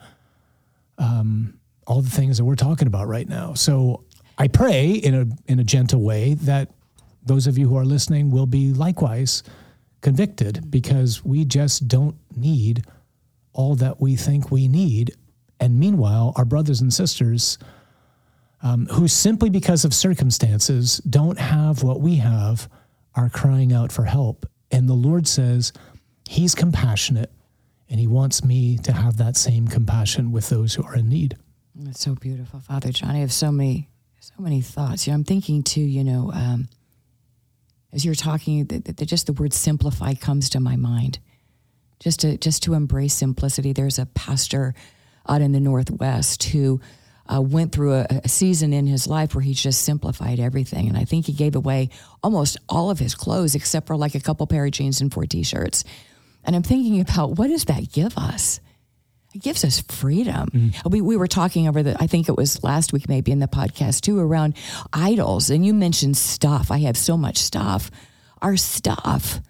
um, 0.98 1.60
all 1.86 2.02
the 2.02 2.10
things 2.10 2.38
that 2.38 2.44
we're 2.44 2.56
talking 2.56 2.88
about 2.88 3.06
right 3.06 3.28
now. 3.28 3.54
So 3.54 4.02
I 4.36 4.48
pray 4.48 4.90
in 4.90 5.14
a 5.14 5.26
in 5.46 5.60
a 5.60 5.64
gentle 5.64 6.00
way 6.00 6.34
that 6.34 6.70
those 7.24 7.46
of 7.46 7.56
you 7.56 7.68
who 7.68 7.76
are 7.76 7.84
listening 7.84 8.32
will 8.32 8.46
be 8.46 8.72
likewise 8.72 9.44
convicted 10.00 10.68
because 10.68 11.24
we 11.24 11.44
just 11.44 11.86
don't 11.86 12.16
need 12.36 12.84
all 13.52 13.76
that 13.76 14.00
we 14.00 14.16
think 14.16 14.50
we 14.50 14.66
need. 14.66 15.14
And 15.60 15.78
meanwhile, 15.78 16.32
our 16.34 16.44
brothers 16.44 16.80
and 16.80 16.92
sisters 16.92 17.58
um, 18.60 18.86
who 18.86 19.06
simply 19.06 19.50
because 19.50 19.84
of 19.84 19.94
circumstances 19.94 20.98
don't 21.08 21.38
have 21.38 21.84
what 21.84 22.00
we 22.00 22.16
have 22.16 22.68
are 23.18 23.28
crying 23.28 23.72
out 23.72 23.90
for 23.90 24.04
help. 24.04 24.46
And 24.70 24.88
the 24.88 24.94
Lord 24.94 25.26
says, 25.26 25.72
He's 26.28 26.54
compassionate 26.54 27.32
and 27.90 27.98
He 27.98 28.06
wants 28.06 28.44
me 28.44 28.78
to 28.78 28.92
have 28.92 29.16
that 29.16 29.36
same 29.36 29.66
compassion 29.66 30.30
with 30.30 30.48
those 30.48 30.74
who 30.74 30.84
are 30.84 30.94
in 30.94 31.08
need. 31.08 31.36
That's 31.74 32.00
so 32.00 32.14
beautiful, 32.14 32.60
Father 32.60 32.92
John. 32.92 33.10
I 33.10 33.18
have 33.18 33.32
so 33.32 33.50
many, 33.50 33.88
so 34.20 34.34
many 34.38 34.60
thoughts. 34.60 35.06
You 35.06 35.12
know, 35.12 35.16
I'm 35.16 35.24
thinking 35.24 35.62
too. 35.62 35.80
You 35.80 36.04
know, 36.04 36.30
um, 36.32 36.68
as 37.92 38.04
you're 38.04 38.14
talking, 38.14 38.66
that, 38.66 38.84
that 38.84 39.04
just 39.04 39.26
the 39.26 39.32
word 39.32 39.52
"simplify" 39.52 40.14
comes 40.14 40.50
to 40.50 40.60
my 40.60 40.76
mind. 40.76 41.18
Just 42.00 42.20
to 42.20 42.36
just 42.36 42.62
to 42.64 42.74
embrace 42.74 43.14
simplicity. 43.14 43.72
There's 43.72 43.98
a 43.98 44.06
pastor 44.06 44.74
out 45.28 45.40
in 45.40 45.52
the 45.52 45.60
Northwest 45.60 46.44
who 46.44 46.80
uh, 47.32 47.40
went 47.40 47.72
through 47.72 47.94
a, 47.94 48.06
a 48.24 48.28
season 48.28 48.72
in 48.72 48.86
his 48.86 49.06
life 49.06 49.34
where 49.34 49.42
he 49.42 49.54
just 49.54 49.82
simplified 49.82 50.40
everything. 50.40 50.88
And 50.88 50.96
I 50.96 51.04
think 51.04 51.26
he 51.26 51.32
gave 51.32 51.56
away 51.56 51.90
almost 52.22 52.56
all 52.68 52.90
of 52.90 52.98
his 52.98 53.14
clothes 53.14 53.54
except 53.54 53.86
for 53.86 53.96
like 53.96 54.14
a 54.14 54.20
couple 54.20 54.46
pair 54.46 54.64
of 54.64 54.72
jeans 54.72 55.00
and 55.00 55.12
four 55.12 55.26
t 55.26 55.42
shirts. 55.42 55.84
And 56.44 56.56
I'm 56.56 56.62
thinking 56.62 57.00
about 57.00 57.32
what 57.36 57.48
does 57.48 57.66
that 57.66 57.92
give 57.92 58.16
us? 58.16 58.60
It 59.34 59.42
gives 59.42 59.62
us 59.62 59.82
freedom. 59.82 60.48
Mm. 60.48 60.90
We, 60.90 61.00
we 61.02 61.16
were 61.16 61.26
talking 61.26 61.68
over 61.68 61.82
the, 61.82 61.96
I 62.00 62.06
think 62.06 62.30
it 62.30 62.36
was 62.36 62.64
last 62.64 62.94
week, 62.94 63.08
maybe 63.08 63.30
in 63.30 63.40
the 63.40 63.46
podcast 63.46 64.00
too, 64.00 64.18
around 64.18 64.56
idols. 64.92 65.50
And 65.50 65.66
you 65.66 65.74
mentioned 65.74 66.16
stuff. 66.16 66.70
I 66.70 66.78
have 66.78 66.96
so 66.96 67.18
much 67.18 67.36
stuff. 67.36 67.90
Our 68.40 68.56
stuff 68.56 69.40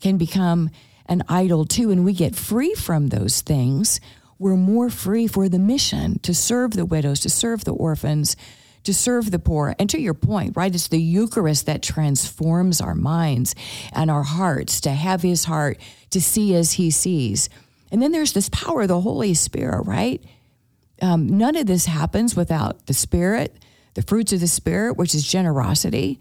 can 0.00 0.18
become 0.18 0.70
an 1.06 1.22
idol 1.28 1.64
too. 1.64 1.90
And 1.90 2.04
we 2.04 2.12
get 2.12 2.36
free 2.36 2.74
from 2.74 3.08
those 3.08 3.40
things. 3.40 4.00
We're 4.38 4.56
more 4.56 4.90
free 4.90 5.26
for 5.26 5.48
the 5.48 5.58
mission 5.58 6.18
to 6.20 6.34
serve 6.34 6.72
the 6.72 6.84
widows, 6.84 7.20
to 7.20 7.30
serve 7.30 7.64
the 7.64 7.72
orphans, 7.72 8.36
to 8.84 8.92
serve 8.92 9.30
the 9.30 9.38
poor. 9.38 9.74
And 9.78 9.88
to 9.90 10.00
your 10.00 10.14
point, 10.14 10.56
right, 10.56 10.74
it's 10.74 10.88
the 10.88 11.00
Eucharist 11.00 11.66
that 11.66 11.82
transforms 11.82 12.80
our 12.80 12.94
minds 12.94 13.54
and 13.92 14.10
our 14.10 14.22
hearts 14.22 14.80
to 14.82 14.90
have 14.90 15.22
his 15.22 15.44
heart, 15.44 15.78
to 16.10 16.20
see 16.20 16.54
as 16.54 16.72
he 16.72 16.90
sees 16.90 17.48
and 17.90 18.02
then 18.02 18.12
there's 18.12 18.32
this 18.32 18.48
power 18.48 18.82
of 18.82 18.88
the 18.88 19.00
Holy 19.00 19.34
Spirit, 19.34 19.82
right? 19.86 20.22
Um, 21.00 21.38
none 21.38 21.56
of 21.56 21.66
this 21.66 21.86
happens 21.86 22.34
without 22.34 22.86
the 22.86 22.94
Spirit, 22.94 23.56
the 23.94 24.02
fruits 24.02 24.32
of 24.32 24.40
the 24.40 24.48
Spirit, 24.48 24.96
which 24.96 25.14
is 25.14 25.26
generosity. 25.26 26.20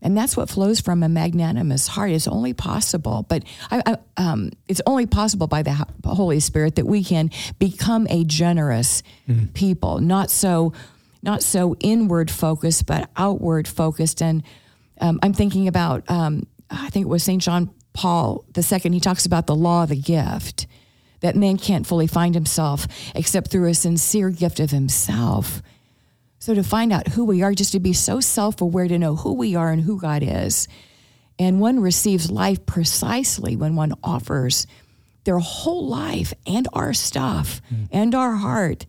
And 0.00 0.16
that's 0.16 0.36
what 0.36 0.48
flows 0.48 0.80
from 0.80 1.02
a 1.02 1.08
magnanimous 1.08 1.88
heart. 1.88 2.12
It's 2.12 2.28
only 2.28 2.52
possible, 2.52 3.26
but 3.28 3.42
I, 3.70 3.82
I, 3.84 3.96
um, 4.16 4.50
it's 4.68 4.80
only 4.86 5.06
possible 5.06 5.48
by 5.48 5.62
the 5.62 5.86
Holy 6.04 6.38
Spirit 6.40 6.76
that 6.76 6.86
we 6.86 7.02
can 7.02 7.30
become 7.58 8.06
a 8.08 8.24
generous 8.24 9.02
mm. 9.28 9.52
people, 9.54 9.98
not 9.98 10.30
so, 10.30 10.72
not 11.22 11.42
so 11.42 11.74
inward 11.80 12.30
focused, 12.30 12.86
but 12.86 13.10
outward 13.16 13.66
focused. 13.66 14.22
And 14.22 14.44
um, 15.00 15.18
I'm 15.22 15.32
thinking 15.32 15.66
about, 15.66 16.08
um, 16.08 16.46
I 16.70 16.90
think 16.90 17.04
it 17.06 17.08
was 17.08 17.24
Saint 17.24 17.42
John 17.42 17.70
Paul 17.92 18.44
II. 18.56 18.92
He 18.92 19.00
talks 19.00 19.26
about 19.26 19.48
the 19.48 19.56
law 19.56 19.82
of 19.82 19.88
the 19.88 19.96
gift, 19.96 20.68
that 21.20 21.34
man 21.34 21.56
can't 21.56 21.84
fully 21.84 22.06
find 22.06 22.36
himself 22.36 22.86
except 23.16 23.50
through 23.50 23.68
a 23.68 23.74
sincere 23.74 24.30
gift 24.30 24.60
of 24.60 24.70
himself. 24.70 25.60
So, 26.38 26.54
to 26.54 26.62
find 26.62 26.92
out 26.92 27.08
who 27.08 27.24
we 27.24 27.42
are, 27.42 27.52
just 27.52 27.72
to 27.72 27.80
be 27.80 27.92
so 27.92 28.20
self 28.20 28.60
aware 28.60 28.88
to 28.88 28.98
know 28.98 29.16
who 29.16 29.34
we 29.34 29.54
are 29.56 29.70
and 29.70 29.82
who 29.82 30.00
God 30.00 30.22
is. 30.22 30.68
And 31.38 31.60
one 31.60 31.80
receives 31.80 32.30
life 32.30 32.66
precisely 32.66 33.54
when 33.54 33.76
one 33.76 33.94
offers 34.02 34.66
their 35.24 35.38
whole 35.38 35.86
life 35.86 36.32
and 36.46 36.66
our 36.72 36.92
stuff 36.92 37.60
mm. 37.72 37.88
and 37.92 38.14
our 38.14 38.34
heart 38.34 38.86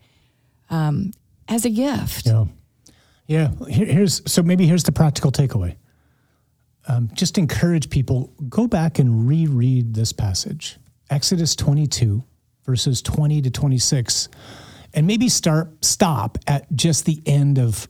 um, 0.69 1.11
as 1.47 1.65
a 1.65 1.69
gift. 1.69 2.25
Yeah. 2.25 2.45
Yeah. 3.27 3.51
Here, 3.67 3.85
here's 3.85 4.21
so 4.31 4.41
maybe 4.41 4.65
here's 4.65 4.83
the 4.83 4.91
practical 4.91 5.31
takeaway. 5.31 5.75
Um, 6.87 7.09
just 7.13 7.37
encourage 7.37 7.89
people 7.89 8.33
go 8.47 8.67
back 8.67 8.97
and 8.97 9.27
reread 9.27 9.93
this 9.93 10.11
passage 10.11 10.77
Exodus 11.09 11.55
22, 11.55 12.23
verses 12.65 13.01
20 13.01 13.41
to 13.43 13.51
26, 13.51 14.29
and 14.93 15.07
maybe 15.07 15.29
start 15.29 15.83
stop 15.83 16.37
at 16.47 16.71
just 16.75 17.05
the 17.05 17.21
end 17.25 17.57
of 17.57 17.87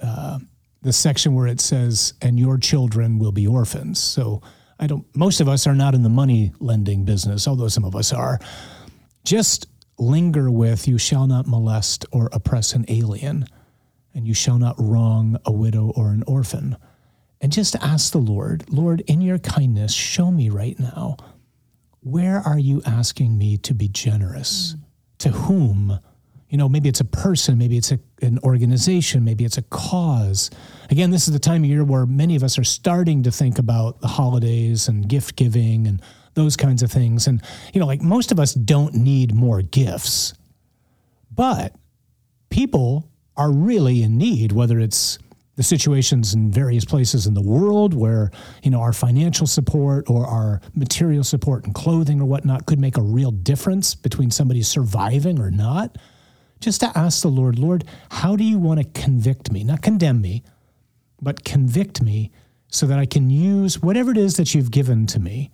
uh, 0.00 0.38
the 0.82 0.92
section 0.92 1.34
where 1.34 1.46
it 1.46 1.60
says, 1.60 2.14
"And 2.20 2.38
your 2.38 2.58
children 2.58 3.18
will 3.18 3.32
be 3.32 3.46
orphans." 3.46 3.98
So 3.98 4.42
I 4.78 4.86
don't. 4.86 5.04
Most 5.14 5.40
of 5.40 5.48
us 5.48 5.66
are 5.66 5.74
not 5.74 5.94
in 5.94 6.02
the 6.02 6.08
money 6.08 6.52
lending 6.60 7.04
business, 7.04 7.46
although 7.46 7.68
some 7.68 7.84
of 7.84 7.94
us 7.94 8.12
are. 8.12 8.38
Just 9.24 9.66
linger 9.98 10.50
with, 10.50 10.88
"You 10.88 10.98
shall 10.98 11.26
not 11.26 11.46
molest 11.46 12.06
or 12.12 12.28
oppress 12.32 12.72
an 12.72 12.84
alien, 12.88 13.46
and 14.14 14.26
you 14.26 14.34
shall 14.34 14.58
not 14.58 14.76
wrong 14.78 15.36
a 15.44 15.52
widow 15.52 15.90
or 15.96 16.10
an 16.10 16.24
orphan." 16.26 16.76
And 17.42 17.52
just 17.52 17.74
ask 17.76 18.12
the 18.12 18.18
Lord, 18.18 18.64
Lord, 18.68 19.00
in 19.06 19.22
your 19.22 19.38
kindness, 19.38 19.94
show 19.94 20.30
me 20.30 20.50
right 20.50 20.78
now 20.78 21.16
where 22.02 22.40
are 22.40 22.58
you 22.58 22.82
asking 22.86 23.36
me 23.36 23.58
to 23.58 23.74
be 23.74 23.88
generous? 23.88 24.74
Mm. 24.74 24.80
To 25.18 25.28
whom? 25.30 25.98
You 26.50 26.58
know, 26.58 26.68
maybe 26.68 26.88
it's 26.88 27.00
a 27.00 27.04
person, 27.04 27.56
maybe 27.58 27.76
it's 27.78 27.92
a, 27.92 28.00
an 28.22 28.38
organization, 28.40 29.24
maybe 29.24 29.44
it's 29.44 29.56
a 29.56 29.62
cause. 29.62 30.50
Again, 30.90 31.10
this 31.10 31.28
is 31.28 31.32
the 31.32 31.38
time 31.38 31.62
of 31.62 31.70
year 31.70 31.84
where 31.84 32.06
many 32.06 32.34
of 32.34 32.42
us 32.42 32.58
are 32.58 32.64
starting 32.64 33.22
to 33.22 33.30
think 33.30 33.58
about 33.58 34.00
the 34.00 34.08
holidays 34.08 34.88
and 34.88 35.08
gift 35.08 35.36
giving 35.36 35.86
and 35.86 36.02
those 36.34 36.56
kinds 36.56 36.82
of 36.82 36.90
things. 36.90 37.28
And, 37.28 37.40
you 37.72 37.80
know, 37.80 37.86
like 37.86 38.02
most 38.02 38.32
of 38.32 38.40
us 38.40 38.52
don't 38.52 38.94
need 38.94 39.32
more 39.32 39.62
gifts, 39.62 40.34
but 41.30 41.74
people 42.50 43.08
are 43.36 43.52
really 43.52 44.02
in 44.02 44.18
need, 44.18 44.50
whether 44.50 44.80
it's 44.80 45.18
the 45.60 45.62
situations 45.62 46.34
in 46.34 46.50
various 46.50 46.84
places 46.84 47.26
in 47.26 47.34
the 47.34 47.42
world 47.42 47.92
where 47.92 48.30
you 48.62 48.70
know 48.70 48.80
our 48.80 48.94
financial 48.94 49.46
support 49.46 50.08
or 50.08 50.26
our 50.26 50.60
material 50.74 51.22
support 51.22 51.64
and 51.64 51.74
clothing 51.74 52.18
or 52.18 52.24
whatnot 52.24 52.64
could 52.64 52.78
make 52.78 52.96
a 52.96 53.02
real 53.02 53.30
difference 53.30 53.94
between 53.94 54.30
somebody 54.30 54.62
surviving 54.62 55.38
or 55.38 55.50
not 55.50 55.98
just 56.60 56.80
to 56.80 56.98
ask 56.98 57.22
the 57.22 57.28
lord 57.28 57.58
lord 57.58 57.84
how 58.10 58.36
do 58.36 58.44
you 58.44 58.58
want 58.58 58.78
to 58.80 59.00
convict 59.00 59.50
me 59.52 59.64
not 59.64 59.82
condemn 59.82 60.20
me 60.20 60.42
but 61.20 61.44
convict 61.44 62.02
me 62.02 62.30
so 62.68 62.86
that 62.86 62.98
i 62.98 63.06
can 63.06 63.30
use 63.30 63.82
whatever 63.82 64.10
it 64.10 64.18
is 64.18 64.36
that 64.36 64.54
you've 64.54 64.70
given 64.70 65.06
to 65.06 65.18
me 65.18 65.50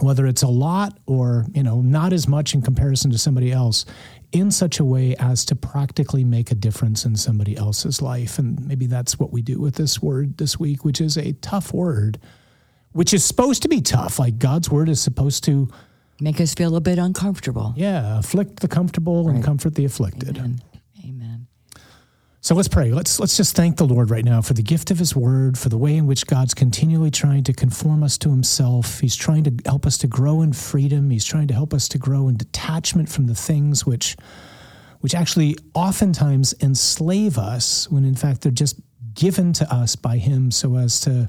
whether 0.00 0.26
it's 0.26 0.42
a 0.42 0.48
lot 0.48 0.98
or 1.06 1.46
you 1.54 1.62
know 1.62 1.80
not 1.80 2.12
as 2.12 2.26
much 2.26 2.54
in 2.54 2.62
comparison 2.62 3.10
to 3.10 3.18
somebody 3.18 3.52
else 3.52 3.84
in 4.32 4.50
such 4.50 4.80
a 4.80 4.84
way 4.84 5.14
as 5.18 5.44
to 5.44 5.54
practically 5.54 6.24
make 6.24 6.50
a 6.50 6.54
difference 6.54 7.04
in 7.04 7.14
somebody 7.16 7.56
else's 7.56 8.00
life. 8.00 8.38
And 8.38 8.66
maybe 8.66 8.86
that's 8.86 9.18
what 9.18 9.32
we 9.32 9.42
do 9.42 9.60
with 9.60 9.74
this 9.74 10.02
word 10.02 10.38
this 10.38 10.58
week, 10.58 10.84
which 10.84 11.00
is 11.00 11.16
a 11.18 11.32
tough 11.34 11.72
word, 11.72 12.18
which 12.92 13.12
is 13.12 13.24
supposed 13.24 13.62
to 13.62 13.68
be 13.68 13.82
tough. 13.82 14.18
Like 14.18 14.38
God's 14.38 14.70
word 14.70 14.88
is 14.88 15.00
supposed 15.00 15.44
to 15.44 15.68
make 16.20 16.40
us 16.40 16.54
feel 16.54 16.76
a 16.76 16.80
bit 16.80 16.98
uncomfortable. 16.98 17.74
Yeah, 17.76 18.18
afflict 18.18 18.60
the 18.60 18.68
comfortable 18.68 19.24
right. 19.24 19.34
and 19.34 19.44
comfort 19.44 19.74
the 19.74 19.84
afflicted. 19.84 20.38
Amen. 20.38 20.62
Amen. 21.04 21.46
So 22.40 22.56
let's 22.56 22.68
pray. 22.68 22.90
Let's 22.90 23.20
let's 23.20 23.36
just 23.36 23.54
thank 23.54 23.76
the 23.76 23.86
Lord 23.86 24.10
right 24.10 24.24
now 24.24 24.42
for 24.42 24.52
the 24.52 24.64
gift 24.64 24.90
of 24.90 24.98
his 24.98 25.14
word, 25.14 25.56
for 25.56 25.68
the 25.68 25.78
way 25.78 25.96
in 25.96 26.06
which 26.06 26.26
God's 26.26 26.54
continually 26.54 27.10
trying 27.10 27.44
to 27.44 27.52
conform 27.52 28.02
us 28.02 28.18
to 28.18 28.30
himself. 28.30 28.98
He's 28.98 29.14
trying 29.14 29.44
to 29.44 29.54
help 29.64 29.86
us 29.86 29.96
to 29.98 30.08
grow 30.08 30.42
in 30.42 30.52
freedom. 30.52 31.10
He's 31.10 31.24
trying 31.24 31.46
to 31.48 31.54
help 31.54 31.72
us 31.72 31.88
to 31.90 31.98
grow 31.98 32.26
in 32.26 32.36
detachment 32.36 33.08
from 33.08 33.26
the 33.26 33.34
things 33.34 33.86
which 33.86 34.16
which 35.02 35.14
actually 35.14 35.56
oftentimes 35.74 36.54
enslave 36.60 37.36
us 37.38 37.90
when 37.90 38.04
in 38.04 38.14
fact 38.14 38.40
they're 38.40 38.52
just 38.52 38.80
given 39.14 39.52
to 39.52 39.72
us 39.72 39.94
by 39.94 40.16
him 40.16 40.50
so 40.50 40.76
as 40.76 41.00
to 41.00 41.28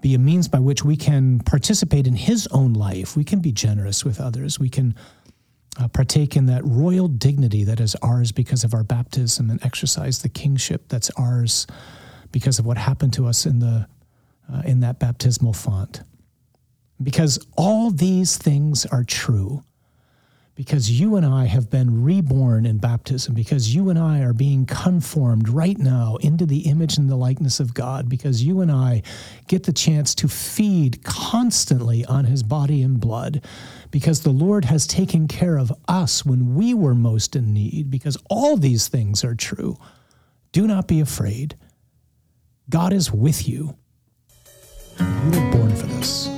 be 0.00 0.14
a 0.14 0.18
means 0.18 0.48
by 0.48 0.58
which 0.60 0.84
we 0.84 0.96
can 0.96 1.40
participate 1.40 2.06
in 2.06 2.14
his 2.14 2.46
own 2.48 2.72
life. 2.72 3.16
We 3.16 3.24
can 3.24 3.40
be 3.40 3.52
generous 3.52 4.04
with 4.04 4.20
others. 4.20 4.58
We 4.58 4.68
can 4.68 4.94
uh, 5.78 5.88
partake 5.88 6.36
in 6.36 6.46
that 6.46 6.64
royal 6.64 7.08
dignity 7.08 7.64
that 7.64 7.80
is 7.80 7.94
ours 7.96 8.32
because 8.32 8.64
of 8.64 8.74
our 8.74 8.84
baptism 8.84 9.50
and 9.50 9.64
exercise 9.64 10.20
the 10.20 10.28
kingship 10.28 10.88
that's 10.88 11.10
ours 11.10 11.66
because 12.32 12.58
of 12.58 12.66
what 12.66 12.76
happened 12.76 13.12
to 13.14 13.26
us 13.26 13.46
in 13.46 13.60
the 13.60 13.86
uh, 14.52 14.62
in 14.64 14.80
that 14.80 14.98
baptismal 14.98 15.52
font 15.52 16.02
because 17.02 17.38
all 17.56 17.90
these 17.90 18.36
things 18.36 18.86
are 18.86 19.04
true 19.04 19.62
because 20.58 20.90
you 20.90 21.14
and 21.14 21.24
I 21.24 21.44
have 21.44 21.70
been 21.70 22.02
reborn 22.02 22.66
in 22.66 22.78
baptism, 22.78 23.32
because 23.32 23.76
you 23.76 23.90
and 23.90 23.98
I 23.98 24.22
are 24.22 24.32
being 24.32 24.66
conformed 24.66 25.48
right 25.48 25.78
now 25.78 26.16
into 26.16 26.46
the 26.46 26.62
image 26.62 26.98
and 26.98 27.08
the 27.08 27.14
likeness 27.14 27.60
of 27.60 27.74
God, 27.74 28.08
because 28.08 28.42
you 28.42 28.60
and 28.60 28.68
I 28.68 29.04
get 29.46 29.62
the 29.62 29.72
chance 29.72 30.16
to 30.16 30.26
feed 30.26 31.04
constantly 31.04 32.04
on 32.06 32.24
his 32.24 32.42
body 32.42 32.82
and 32.82 32.98
blood, 32.98 33.46
because 33.92 34.22
the 34.22 34.30
Lord 34.30 34.64
has 34.64 34.84
taken 34.84 35.28
care 35.28 35.58
of 35.58 35.72
us 35.86 36.26
when 36.26 36.56
we 36.56 36.74
were 36.74 36.92
most 36.92 37.36
in 37.36 37.54
need, 37.54 37.88
because 37.88 38.18
all 38.28 38.56
these 38.56 38.88
things 38.88 39.22
are 39.22 39.36
true. 39.36 39.78
Do 40.50 40.66
not 40.66 40.88
be 40.88 40.98
afraid. 40.98 41.54
God 42.68 42.92
is 42.92 43.12
with 43.12 43.48
you. 43.48 43.76
You 44.98 45.30
were 45.30 45.50
born 45.52 45.76
for 45.76 45.86
this. 45.86 46.37